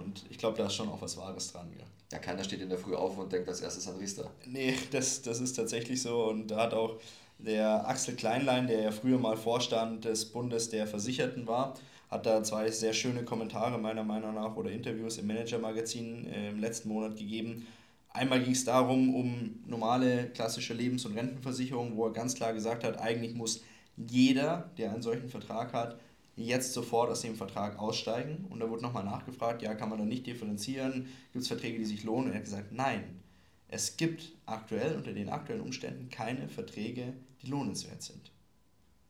[0.00, 1.68] Und ich glaube, da ist schon auch was Wahres dran.
[1.78, 1.84] Ja.
[2.12, 4.30] ja, keiner steht in der Früh auf und denkt als erstes an Riester.
[4.46, 6.24] Nee, das, das ist tatsächlich so.
[6.24, 6.98] Und da hat auch
[7.38, 11.74] der Axel Kleinlein, der ja früher mal Vorstand des Bundes der Versicherten war,
[12.10, 16.60] hat da zwei sehr schöne Kommentare meiner Meinung nach oder Interviews im Manager-Magazin äh, im
[16.60, 17.66] letzten Monat gegeben.
[18.12, 22.82] Einmal ging es darum, um normale klassische Lebens- und Rentenversicherung, wo er ganz klar gesagt
[22.82, 23.62] hat, eigentlich muss
[23.96, 26.00] jeder, der einen solchen Vertrag hat,
[26.40, 28.46] jetzt sofort aus dem Vertrag aussteigen.
[28.48, 31.08] Und da wurde nochmal nachgefragt, ja, kann man da nicht differenzieren?
[31.32, 32.26] Gibt es Verträge, die sich lohnen?
[32.26, 33.20] Und er hat gesagt, nein,
[33.68, 38.32] es gibt aktuell unter den aktuellen Umständen keine Verträge, die lohnenswert sind.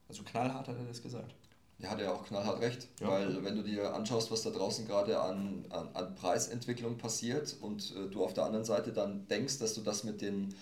[0.07, 1.35] Also knallhart hat er das gesagt.
[1.81, 3.09] Ja, hat er auch knallhart recht, ja.
[3.09, 7.93] weil wenn du dir anschaust, was da draußen gerade an, an, an, Preisentwicklung passiert und
[7.95, 10.53] äh, du auf der anderen Seite dann denkst, dass du das mit den,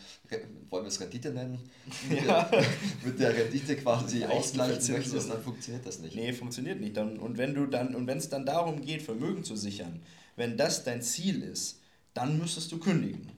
[0.69, 1.59] wollen wir es Rendite nennen,
[2.09, 2.43] mit, ja.
[2.43, 2.65] der,
[3.03, 6.15] mit der Rendite quasi ausgleichen möchtest, dann funktioniert das nicht.
[6.15, 6.95] Nee, funktioniert nicht.
[6.95, 10.01] Dann, und wenn du dann, und wenn es dann darum geht, Vermögen zu sichern,
[10.35, 11.81] wenn das dein Ziel ist,
[12.13, 13.29] dann müsstest du kündigen.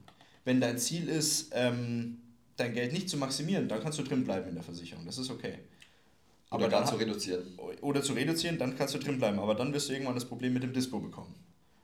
[0.45, 2.17] Wenn dein Ziel ist, ähm,
[2.57, 5.05] dein Geld nicht zu maximieren, dann kannst du drin bleiben in der Versicherung.
[5.05, 5.59] Das ist okay.
[6.51, 7.57] Oder gar zu reduzieren.
[7.81, 9.39] Oder zu reduzieren, dann kannst du drin bleiben.
[9.39, 11.33] Aber dann wirst du irgendwann das Problem mit dem Dispo bekommen.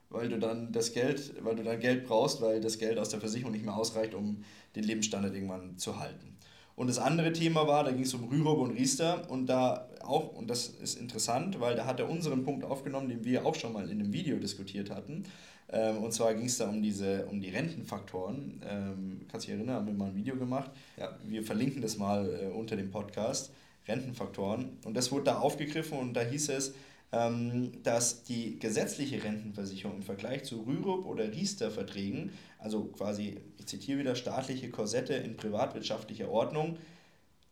[0.10, 3.20] Weil du dann das Geld, weil du dann Geld brauchst, weil das Geld aus der
[3.20, 4.44] Versicherung nicht mehr ausreicht, um
[4.76, 6.38] den Lebensstandard irgendwann zu halten.
[6.76, 10.34] Und das andere Thema war, da ging es um Rürup und Riester und da auch,
[10.34, 13.74] und das ist interessant, weil da hat er unseren Punkt aufgenommen, den wir auch schon
[13.74, 15.24] mal in einem Video diskutiert hatten.
[15.70, 18.62] Ähm, und zwar ging es da um diese, um die Rentenfaktoren.
[18.64, 20.72] Ähm, kannst du dich erinnern, haben wir mal ein Video gemacht.
[20.98, 21.18] Ja.
[21.26, 23.52] Wir verlinken das mal äh, unter dem Podcast.
[23.88, 24.78] Rentenfaktoren.
[24.86, 26.74] Und das wurde da aufgegriffen und da hieß es,
[27.12, 34.00] ähm, dass die gesetzliche Rentenversicherung im Vergleich zu Rürup oder Riester-Verträgen, also quasi, ich zitiere
[34.00, 36.78] wieder, staatliche Korsette in privatwirtschaftlicher Ordnung,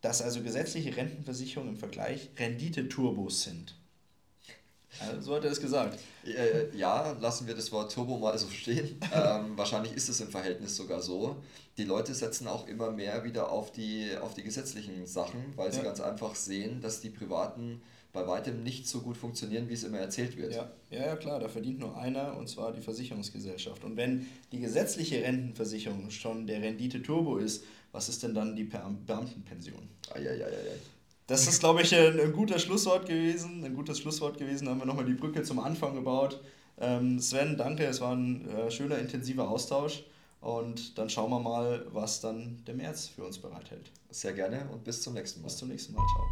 [0.02, 3.74] dass also gesetzliche Rentenversicherungen im Vergleich Rendite-Turbos sind.
[5.00, 5.98] Also, so hat er es gesagt.
[6.24, 8.98] Äh, ja, lassen wir das Wort Turbo mal so stehen.
[9.14, 11.36] ähm, wahrscheinlich ist es im Verhältnis sogar so.
[11.76, 15.82] Die Leute setzen auch immer mehr wieder auf die, auf die gesetzlichen Sachen, weil sie
[15.82, 17.82] ganz einfach sehen, dass die privaten
[18.16, 20.54] bei weitem nicht so gut funktionieren, wie es immer erzählt wird.
[20.54, 20.70] Ja.
[20.90, 23.84] ja, ja, klar, da verdient nur einer und zwar die Versicherungsgesellschaft.
[23.84, 29.88] Und wenn die gesetzliche Rentenversicherung schon der Rendite-Turbo ist, was ist denn dann die Beamtenpension?
[30.14, 30.48] Eieieiei.
[31.26, 33.64] Das ist, glaube ich, ein, ein, guter Schlusswort gewesen.
[33.64, 34.66] Ein gutes Schlusswort gewesen.
[34.66, 36.40] Da haben wir nochmal die Brücke zum Anfang gebaut.
[36.78, 37.84] Ähm, Sven, danke.
[37.84, 40.04] Es war ein äh, schöner, intensiver Austausch.
[40.40, 43.90] Und dann schauen wir mal, was dann der März für uns bereithält.
[44.10, 45.48] Sehr gerne und bis zum nächsten Mal.
[45.48, 46.06] Bis zum nächsten Mal.
[46.14, 46.26] Ciao.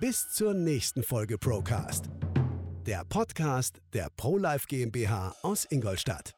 [0.00, 2.04] Bis zur nächsten Folge Procast.
[2.86, 6.37] Der Podcast der ProLife GmbH aus Ingolstadt.